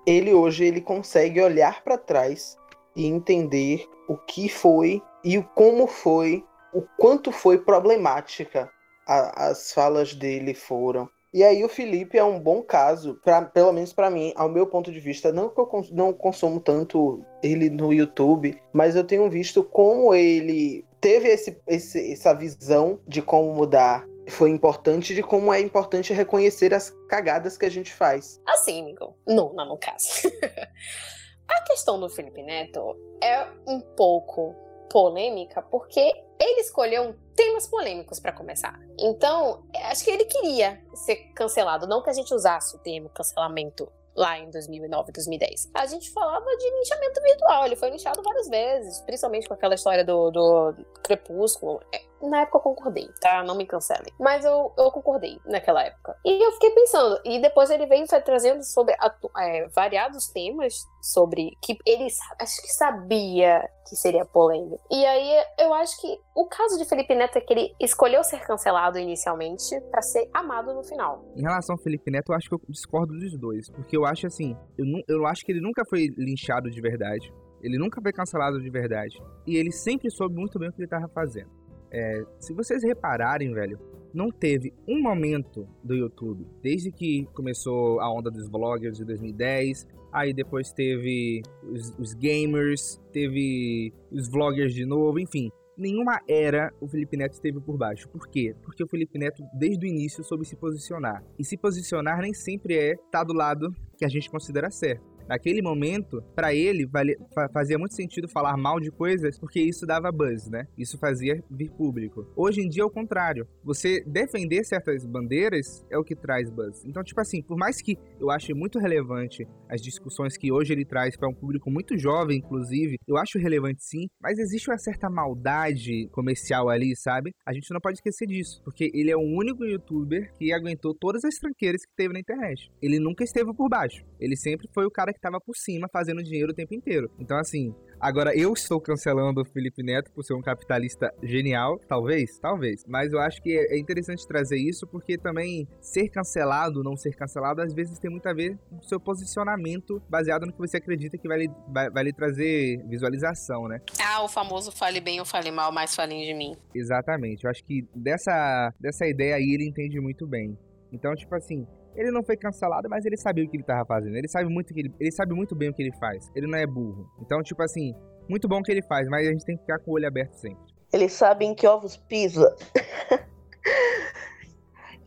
Ele 0.07 0.33
hoje 0.33 0.65
ele 0.65 0.81
consegue 0.81 1.41
olhar 1.41 1.83
para 1.83 1.99
trás 1.99 2.57
e 2.97 3.07
entender 3.07 3.87
o 4.09 4.17
que 4.17 4.49
foi 4.49 5.03
e 5.25 5.39
o 5.39 5.45
como 5.55 5.87
foi, 5.87 6.45
o 6.73 6.83
quanto 6.99 7.31
foi 7.31 7.59
problemática 7.59 8.71
a, 9.07 9.49
as 9.49 9.73
falas 9.73 10.15
dele 10.15 10.55
foram. 10.55 11.09
E 11.33 11.45
aí 11.45 11.63
o 11.65 11.69
Felipe 11.69 12.19
é 12.19 12.25
um 12.25 12.41
bom 12.41 12.61
caso, 12.61 13.21
pra, 13.23 13.43
pelo 13.43 13.73
menos 13.73 13.93
para 13.93 14.11
mim, 14.11 14.33
ao 14.35 14.49
meu 14.49 14.67
ponto 14.67 14.91
de 14.91 14.99
vista, 14.99 15.31
não 15.31 15.49
que 15.49 15.61
eu 15.61 15.67
cons 15.67 15.91
não 15.93 16.13
consumo 16.13 16.59
tanto 16.59 17.25
ele 17.41 17.71
no 17.71 17.93
YouTube, 17.93 18.61
mas 18.73 18.97
eu 18.97 19.05
tenho 19.05 19.31
visto 19.31 19.63
como 19.63 20.13
ele 20.13 20.85
teve 21.01 21.29
esse, 21.29 21.57
esse, 21.69 22.13
essa 22.13 22.35
visão 22.35 22.99
de 23.07 23.23
como 23.23 23.55
mudar 23.55 24.05
foi 24.31 24.51
importante 24.51 25.15
de 25.15 25.23
como 25.23 25.53
é 25.53 25.61
importante 25.61 26.13
reconhecer 26.13 26.73
as 26.73 26.91
cagadas 27.09 27.59
que 27.59 27.67
a 27.67 27.71
gente 27.71 27.93
faz. 27.93 28.41
Assim, 28.47 28.83
amigo. 28.83 29.17
Não 29.27 29.53
no 29.53 29.77
caso. 29.77 30.07
a 31.49 31.63
questão 31.65 32.01
do 32.01 32.09
Felipe 32.09 32.43
Neto 32.43 32.97
é 33.23 33.47
um 33.67 33.81
pouco 33.81 34.55
polêmica 34.91 35.63
porque 35.63 36.01
ele 36.41 36.61
escolheu 36.61 37.15
temas 37.37 37.67
polêmicos 37.67 38.19
para 38.19 38.33
começar. 38.33 38.79
Então, 38.99 39.65
acho 39.85 40.05
que 40.05 40.11
ele 40.11 40.25
queria 40.25 40.83
ser 40.95 41.17
cancelado, 41.35 41.87
não 41.87 42.03
que 42.03 42.11
a 42.11 42.15
gente 42.15 42.35
usasse 42.35 42.75
o 42.75 42.79
termo 42.79 43.09
cancelamento 43.11 43.91
lá 44.17 44.39
em 44.39 44.51
2009, 44.51 45.13
2010. 45.13 45.71
A 45.75 45.87
gente 45.87 46.11
falava 46.11 46.45
de 46.57 46.71
linchamento 46.79 47.23
virtual, 47.23 47.67
ele 47.67 47.77
foi 47.77 47.91
linchado 47.91 48.23
várias 48.23 48.49
vezes, 48.49 49.01
principalmente 49.03 49.49
com 49.49 49.55
aquela 49.55 49.75
história 49.75 50.05
do, 50.05 50.31
do 50.31 50.75
Crepúsculo. 51.03 51.81
É, 51.95 52.03
na 52.23 52.43
época 52.43 52.59
eu 52.59 52.63
concordei, 52.63 53.09
tá? 53.21 53.43
Não 53.43 53.57
me 53.57 53.67
cancelem. 53.67 54.13
Mas 54.19 54.45
eu, 54.45 54.73
eu 54.77 54.91
concordei 54.91 55.41
naquela 55.45 55.83
época. 55.85 56.17
E 56.25 56.45
eu 56.45 56.53
fiquei 56.53 56.71
pensando, 56.71 57.21
e 57.25 57.41
depois 57.41 57.71
ele 57.71 57.87
veio 57.87 58.07
trazendo 58.25 58.63
sobre 58.63 58.95
é, 59.39 59.69
variados 59.69 60.29
temas 60.29 60.87
sobre 61.03 61.57
que 61.63 61.79
ele 61.87 62.07
acho 62.39 62.63
que 62.63 62.69
sabia 62.69 63.69
que 63.89 63.97
seria 63.97 64.25
polêmico. 64.25 64.81
E 64.91 65.05
aí 65.05 65.45
eu 65.59 65.75
acho 65.75 66.01
que 66.01 66.19
o 66.37 66.47
caso 66.47 66.79
de 66.79 66.85
Felipe 66.85 67.15
Neto 67.15 67.37
é 67.37 67.41
que 67.41 67.53
ele 67.53 67.75
escolheu 67.81 68.23
ser 68.23 68.41
cancelado 68.41 68.99
inicialmente 68.99 69.81
para 69.91 70.03
ser 70.03 70.29
amado 70.33 70.73
no 70.73 70.83
final. 70.85 71.25
Em 71.37 71.43
relação 71.43 71.75
ao 71.75 71.83
Felipe 71.83 72.11
Neto, 72.11 72.33
eu 72.33 72.37
acho 72.37 72.49
que 72.49 72.55
eu 72.55 72.61
discordo 72.69 73.13
dos 73.19 73.37
dois, 73.37 73.69
porque 73.71 73.97
eu 73.97 74.05
acho 74.05 74.27
assim, 74.27 74.57
eu, 74.79 74.85
eu 75.09 75.27
acho 75.27 75.45
que 75.45 75.53
ele 75.53 75.61
nunca 75.61 75.83
foi 75.89 76.09
linchado 76.17 76.71
de 76.71 76.81
verdade. 76.81 77.33
Ele 77.63 77.79
nunca 77.79 78.01
foi 78.01 78.13
cancelado 78.13 78.61
de 78.61 78.71
verdade. 78.71 79.21
E 79.47 79.57
ele 79.57 79.71
sempre 79.71 80.11
soube 80.11 80.35
muito 80.35 80.59
bem 80.59 80.69
o 80.69 80.73
que 80.73 80.79
ele 80.79 80.87
estava 80.87 81.09
fazendo. 81.09 81.51
É, 81.91 82.25
se 82.39 82.53
vocês 82.55 82.83
repararem, 82.83 83.53
velho, 83.53 83.79
não 84.13 84.31
teve 84.31 84.73
um 84.87 85.01
momento 85.01 85.69
do 85.83 85.95
YouTube, 85.95 86.47
desde 86.63 86.91
que 86.91 87.27
começou 87.33 88.01
a 88.01 88.13
onda 88.13 88.31
dos 88.31 88.49
vloggers 88.49 88.97
de 88.97 89.05
2010, 89.05 89.87
aí 90.13 90.33
depois 90.33 90.73
teve 90.73 91.43
os, 91.63 91.95
os 91.99 92.15
gamers, 92.15 93.01
teve 93.13 93.93
os 94.11 94.29
vloggers 94.29 94.75
de 94.75 94.85
novo, 94.85 95.19
enfim. 95.19 95.51
Nenhuma 95.77 96.21
era 96.29 96.71
o 96.79 96.87
Felipe 96.87 97.17
Neto 97.17 97.33
esteve 97.33 97.59
por 97.59 97.77
baixo. 97.79 98.07
Por 98.11 98.29
quê? 98.29 98.55
Porque 98.63 98.85
o 98.85 98.89
Felipe 98.89 99.19
Neto, 99.19 99.43
desde 99.55 99.87
o 99.87 99.89
início, 99.89 100.23
soube 100.23 100.45
se 100.45 100.55
posicionar. 100.55 101.25
E 101.39 101.45
se 101.45 101.57
posicionar 101.57 102.21
nem 102.21 102.35
sempre 102.35 102.75
é 102.77 102.93
estar 102.93 103.21
tá 103.21 103.25
do 103.25 103.33
lado 103.33 103.75
que 103.97 104.05
a 104.05 104.09
gente 104.09 104.31
considera 104.31 104.71
certo. 104.71 105.10
Naquele 105.31 105.63
momento, 105.63 106.21
para 106.35 106.53
ele, 106.53 106.85
vale, 106.87 107.17
fazia 107.53 107.79
muito 107.79 107.95
sentido 107.95 108.29
falar 108.29 108.57
mal 108.57 108.81
de 108.81 108.91
coisas 108.91 109.39
porque 109.39 109.61
isso 109.61 109.87
dava 109.87 110.11
buzz, 110.11 110.51
né? 110.51 110.67
Isso 110.77 110.99
fazia 110.99 111.41
vir 111.49 111.71
público. 111.71 112.27
Hoje 112.35 112.63
em 112.63 112.69
dia 112.69 112.83
é 112.83 112.85
o 112.85 112.91
contrário. 112.91 113.47
Você 113.63 114.03
defender 114.05 114.65
certas 114.65 115.07
bandeiras 115.07 115.87
é 115.89 115.97
o 115.97 116.03
que 116.03 116.17
traz 116.17 116.51
buzz. 116.51 116.85
Então, 116.85 117.05
tipo 117.05 117.21
assim, 117.21 117.41
por 117.43 117.57
mais 117.57 117.81
que 117.81 117.97
eu 118.19 118.29
ache 118.29 118.53
muito 118.53 118.81
relevante 118.81 119.47
as 119.69 119.81
discussões 119.81 120.37
que 120.37 120.51
hoje 120.51 120.73
ele 120.73 120.85
traz 120.85 121.17
para 121.17 121.29
um 121.29 121.35
público 121.35 121.71
muito 121.71 121.97
jovem, 121.97 122.39
inclusive, 122.39 122.99
eu 123.07 123.17
acho 123.17 123.39
relevante 123.39 123.85
sim, 123.85 124.09
mas 124.21 124.37
existe 124.37 124.69
uma 124.69 124.79
certa 124.79 125.09
maldade 125.09 126.09
comercial 126.11 126.69
ali, 126.69 126.97
sabe? 126.97 127.31
A 127.47 127.53
gente 127.53 127.73
não 127.73 127.81
pode 127.81 127.99
esquecer 127.99 128.27
disso, 128.27 128.61
porque 128.65 128.91
ele 128.93 129.13
é 129.13 129.17
o 129.17 129.21
único 129.21 129.65
youtuber 129.65 130.35
que 130.37 130.53
aguentou 130.53 130.93
todas 130.93 131.25
as 131.25 131.37
tranqueiras 131.37 131.83
que 131.83 131.95
teve 131.97 132.13
na 132.13 132.19
internet. 132.19 132.69
Ele 132.83 132.99
nunca 132.99 133.23
esteve 133.23 133.55
por 133.55 133.69
baixo. 133.69 134.05
Ele 134.19 134.37
sempre 134.37 134.69
foi 134.75 134.85
o 134.87 134.91
cara 134.91 135.13
que 135.13 135.20
estava 135.21 135.41
por 135.41 135.55
cima 135.55 135.89
fazendo 135.93 136.23
dinheiro 136.23 136.53
o 136.53 136.55
tempo 136.55 136.75
inteiro. 136.75 137.11
Então, 137.19 137.39
assim, 137.39 137.75
Agora, 138.01 138.35
eu 138.35 138.55
estou 138.55 138.81
cancelando 138.81 139.43
o 139.43 139.45
Felipe 139.45 139.83
Neto 139.83 140.11
por 140.13 140.25
ser 140.25 140.33
um 140.33 140.41
capitalista 140.41 141.13
genial. 141.23 141.79
Talvez, 141.87 142.39
talvez. 142.39 142.83
Mas 142.89 143.13
eu 143.13 143.21
acho 143.21 143.43
que 143.43 143.55
é 143.55 143.79
interessante 143.79 144.27
trazer 144.27 144.57
isso 144.57 144.87
porque 144.87 145.19
também 145.19 145.69
ser 145.83 146.09
cancelado, 146.09 146.83
não 146.83 146.97
ser 146.97 147.15
cancelado, 147.15 147.61
às 147.61 147.75
vezes 147.75 147.99
tem 147.99 148.11
muito 148.11 148.27
a 148.27 148.33
ver 148.33 148.57
com 148.71 148.79
o 148.79 148.83
seu 148.83 148.99
posicionamento 148.99 150.03
baseado 150.09 150.47
no 150.47 150.53
que 150.53 150.59
você 150.59 150.79
acredita 150.79 151.19
que 151.19 151.29
vai 151.29 151.41
lhe, 151.41 151.51
vai, 151.69 151.91
vai 151.91 152.05
lhe 152.05 152.13
trazer 152.15 152.83
visualização, 152.89 153.69
né? 153.69 153.83
Ah, 154.03 154.25
o 154.25 154.29
famoso 154.29 154.73
fale 154.73 154.99
bem 154.99 155.21
ou 155.21 155.27
fale 155.27 155.51
mal, 155.51 155.71
mas 155.71 155.95
falem 155.95 156.25
de 156.25 156.33
mim. 156.33 156.57
Exatamente. 156.75 157.45
Eu 157.45 157.51
acho 157.51 157.63
que 157.63 157.87
dessa, 157.95 158.73
dessa 158.81 159.07
ideia 159.07 159.35
aí 159.35 159.53
ele 159.53 159.69
entende 159.69 160.01
muito 160.01 160.27
bem. 160.27 160.57
Então, 160.91 161.15
tipo 161.15 161.35
assim, 161.35 161.67
ele 161.95 162.11
não 162.11 162.23
foi 162.23 162.37
cancelado, 162.37 162.89
mas 162.89 163.05
ele 163.05 163.17
sabia 163.17 163.45
o 163.45 163.49
que 163.49 163.57
ele 163.57 163.65
tava 163.65 163.85
fazendo. 163.85 164.17
Ele 164.17 164.29
sabe 164.29 164.49
muito 164.49 164.73
que 164.73 164.81
ele, 164.81 164.95
ele 164.99 165.13
sabe 165.13 165.35
muito 165.35 165.55
bem 165.55 165.71
o 165.71 165.75
que 165.75 165.83
ele 165.83 165.93
faz. 165.93 166.31
Ele 166.35 166.47
não 166.47 166.59
é 166.59 166.67
burro. 166.67 167.09
Então, 167.21 167.43
tipo 167.43 167.63
assim, 167.63 167.95
muito 168.29 168.49
bom 168.49 168.61
o 168.61 168.63
que 168.63 168.71
ele 168.71 168.83
faz, 168.83 169.09
mas 169.09 169.27
a 169.27 169.33
gente 169.33 169.45
tem 169.45 169.57
que 169.57 169.63
ficar 169.63 169.79
com 169.81 169.91
o 169.91 169.95
olho 169.95 170.07
aberto 170.07 170.35
sempre. 170.35 170.73
Eles 170.93 171.13
sabem 171.13 171.55
que 171.55 171.67
ovos 171.67 171.97
pisa. 171.97 172.55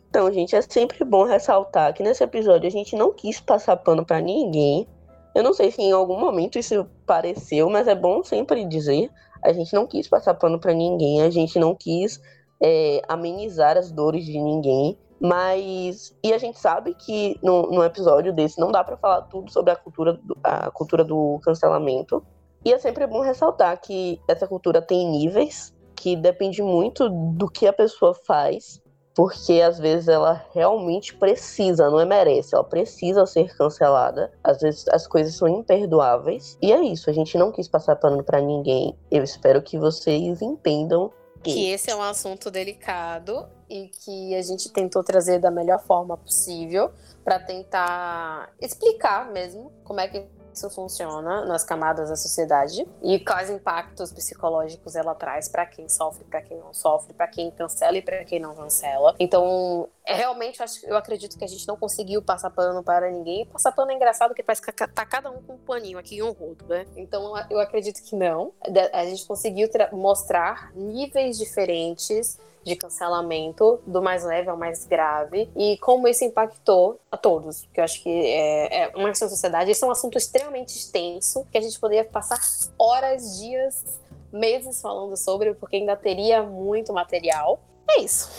então, 0.09 0.31
gente, 0.31 0.55
é 0.55 0.61
sempre 0.61 1.03
bom 1.03 1.23
ressaltar 1.23 1.93
que 1.93 2.03
nesse 2.03 2.23
episódio 2.23 2.67
a 2.67 2.71
gente 2.71 2.95
não 2.95 3.13
quis 3.13 3.39
passar 3.39 3.77
pano 3.77 4.05
para 4.05 4.21
ninguém. 4.21 4.87
Eu 5.35 5.43
não 5.43 5.53
sei 5.53 5.71
se 5.71 5.81
em 5.81 5.91
algum 5.91 6.19
momento 6.19 6.59
isso 6.59 6.85
pareceu, 7.05 7.69
mas 7.69 7.87
é 7.87 7.95
bom 7.95 8.23
sempre 8.23 8.65
dizer. 8.65 9.09
A 9.43 9.51
gente 9.51 9.73
não 9.73 9.85
quis 9.85 10.07
passar 10.07 10.35
pano 10.35 10.59
para 10.59 10.73
ninguém, 10.73 11.21
a 11.21 11.29
gente 11.29 11.59
não 11.59 11.75
quis 11.75 12.21
é, 12.61 13.01
amenizar 13.07 13.77
as 13.77 13.91
dores 13.91 14.25
de 14.25 14.39
ninguém. 14.39 14.97
Mas. 15.23 16.13
E 16.21 16.33
a 16.33 16.37
gente 16.37 16.59
sabe 16.59 16.93
que 16.93 17.39
no, 17.41 17.71
no 17.71 17.83
episódio 17.83 18.33
desse 18.33 18.59
não 18.59 18.73
dá 18.73 18.83
para 18.83 18.97
falar 18.97 19.21
tudo 19.23 19.49
sobre 19.49 19.71
a 19.71 19.75
cultura, 19.75 20.13
do, 20.13 20.37
a 20.43 20.69
cultura 20.69 21.01
do 21.05 21.39
cancelamento. 21.41 22.21
E 22.65 22.73
é 22.73 22.77
sempre 22.77 23.07
bom 23.07 23.21
ressaltar 23.21 23.79
que 23.79 24.19
essa 24.27 24.45
cultura 24.45 24.81
tem 24.81 25.09
níveis, 25.09 25.73
que 25.95 26.17
depende 26.17 26.61
muito 26.61 27.09
do 27.09 27.49
que 27.49 27.67
a 27.67 27.73
pessoa 27.73 28.13
faz, 28.13 28.81
porque 29.15 29.61
às 29.61 29.79
vezes 29.79 30.07
ela 30.07 30.45
realmente 30.53 31.15
precisa, 31.15 31.89
não 31.89 31.99
é 31.99 32.05
merece, 32.05 32.55
ela 32.55 32.63
precisa 32.63 33.25
ser 33.25 33.53
cancelada. 33.55 34.31
Às 34.43 34.59
vezes 34.59 34.87
as 34.89 35.07
coisas 35.07 35.35
são 35.35 35.47
imperdoáveis. 35.47 36.57
E 36.61 36.71
é 36.73 36.81
isso, 36.81 37.09
a 37.09 37.13
gente 37.13 37.37
não 37.37 37.51
quis 37.51 37.67
passar 37.69 37.95
pano 37.95 38.23
para 38.23 38.41
ninguém. 38.41 38.97
Eu 39.09 39.23
espero 39.23 39.61
que 39.61 39.77
vocês 39.77 40.41
entendam 40.41 41.11
que 41.43 41.69
esse 41.69 41.91
é 41.91 41.95
um 41.95 42.01
assunto 42.01 42.49
delicado 42.49 43.45
e 43.73 43.87
que 43.87 44.35
a 44.35 44.41
gente 44.43 44.71
tentou 44.71 45.03
trazer 45.03 45.39
da 45.39 45.49
melhor 45.49 45.79
forma 45.83 46.15
possível 46.15 46.91
para 47.23 47.39
tentar 47.39 48.53
explicar 48.61 49.31
mesmo 49.31 49.71
como 49.83 49.99
é 49.99 50.07
que 50.07 50.23
isso 50.53 50.69
funciona 50.69 51.43
nas 51.45 51.63
camadas 51.63 52.09
da 52.09 52.15
sociedade 52.15 52.87
e 53.01 53.19
quais 53.19 53.49
impactos 53.49 54.11
psicológicos 54.11 54.95
ela 54.95 55.15
traz 55.15 55.49
para 55.49 55.65
quem 55.65 55.89
sofre, 55.89 56.23
para 56.25 56.43
quem 56.43 56.59
não 56.59 56.71
sofre, 56.71 57.11
para 57.11 57.27
quem 57.27 57.49
cancela 57.49 57.97
e 57.97 58.03
para 58.03 58.23
quem 58.23 58.39
não 58.39 58.53
cancela. 58.53 59.15
Então, 59.19 59.89
é, 60.05 60.13
realmente 60.13 60.59
eu 60.83 60.95
acredito 60.95 61.39
que 61.39 61.43
a 61.43 61.47
gente 61.47 61.67
não 61.67 61.75
conseguiu 61.75 62.21
passar 62.21 62.51
pano 62.51 62.83
para 62.83 63.09
ninguém. 63.09 63.47
Passar 63.47 63.71
pano 63.71 63.91
é 63.91 63.95
engraçado 63.95 64.29
porque 64.29 64.43
parece 64.43 64.61
que 64.61 64.71
tá 64.71 65.05
cada 65.07 65.31
um 65.31 65.41
com 65.41 65.53
um 65.53 65.57
paninho 65.57 65.97
aqui 65.97 66.17
e 66.17 66.23
um 66.23 66.31
rodo, 66.31 66.65
né? 66.67 66.85
Então, 66.95 67.33
eu 67.49 67.59
acredito 67.59 68.03
que 68.03 68.15
não. 68.15 68.53
A 68.93 69.05
gente 69.05 69.25
conseguiu 69.25 69.67
mostrar 69.91 70.71
níveis 70.75 71.35
diferentes 71.35 72.37
de 72.63 72.75
cancelamento, 72.75 73.79
do 73.85 74.01
mais 74.01 74.23
leve 74.23 74.49
ao 74.49 74.57
mais 74.57 74.85
grave, 74.85 75.49
e 75.55 75.77
como 75.77 76.07
isso 76.07 76.23
impactou 76.23 76.99
a 77.11 77.17
todos. 77.17 77.65
Porque 77.65 77.79
eu 77.79 77.83
acho 77.83 78.01
que 78.01 78.09
é, 78.09 78.83
é 78.83 78.87
uma 78.95 79.13
sociedade, 79.13 79.71
isso 79.71 79.83
é 79.85 79.87
um 79.87 79.91
assunto 79.91 80.17
extremamente 80.17 80.75
extenso, 80.75 81.45
que 81.51 81.57
a 81.57 81.61
gente 81.61 81.79
poderia 81.79 82.05
passar 82.05 82.39
horas, 82.79 83.39
dias, 83.39 83.83
meses 84.31 84.81
falando 84.81 85.15
sobre, 85.15 85.53
porque 85.53 85.77
ainda 85.77 85.95
teria 85.95 86.43
muito 86.43 86.93
material. 86.93 87.59
É 87.89 88.01
isso. 88.01 88.29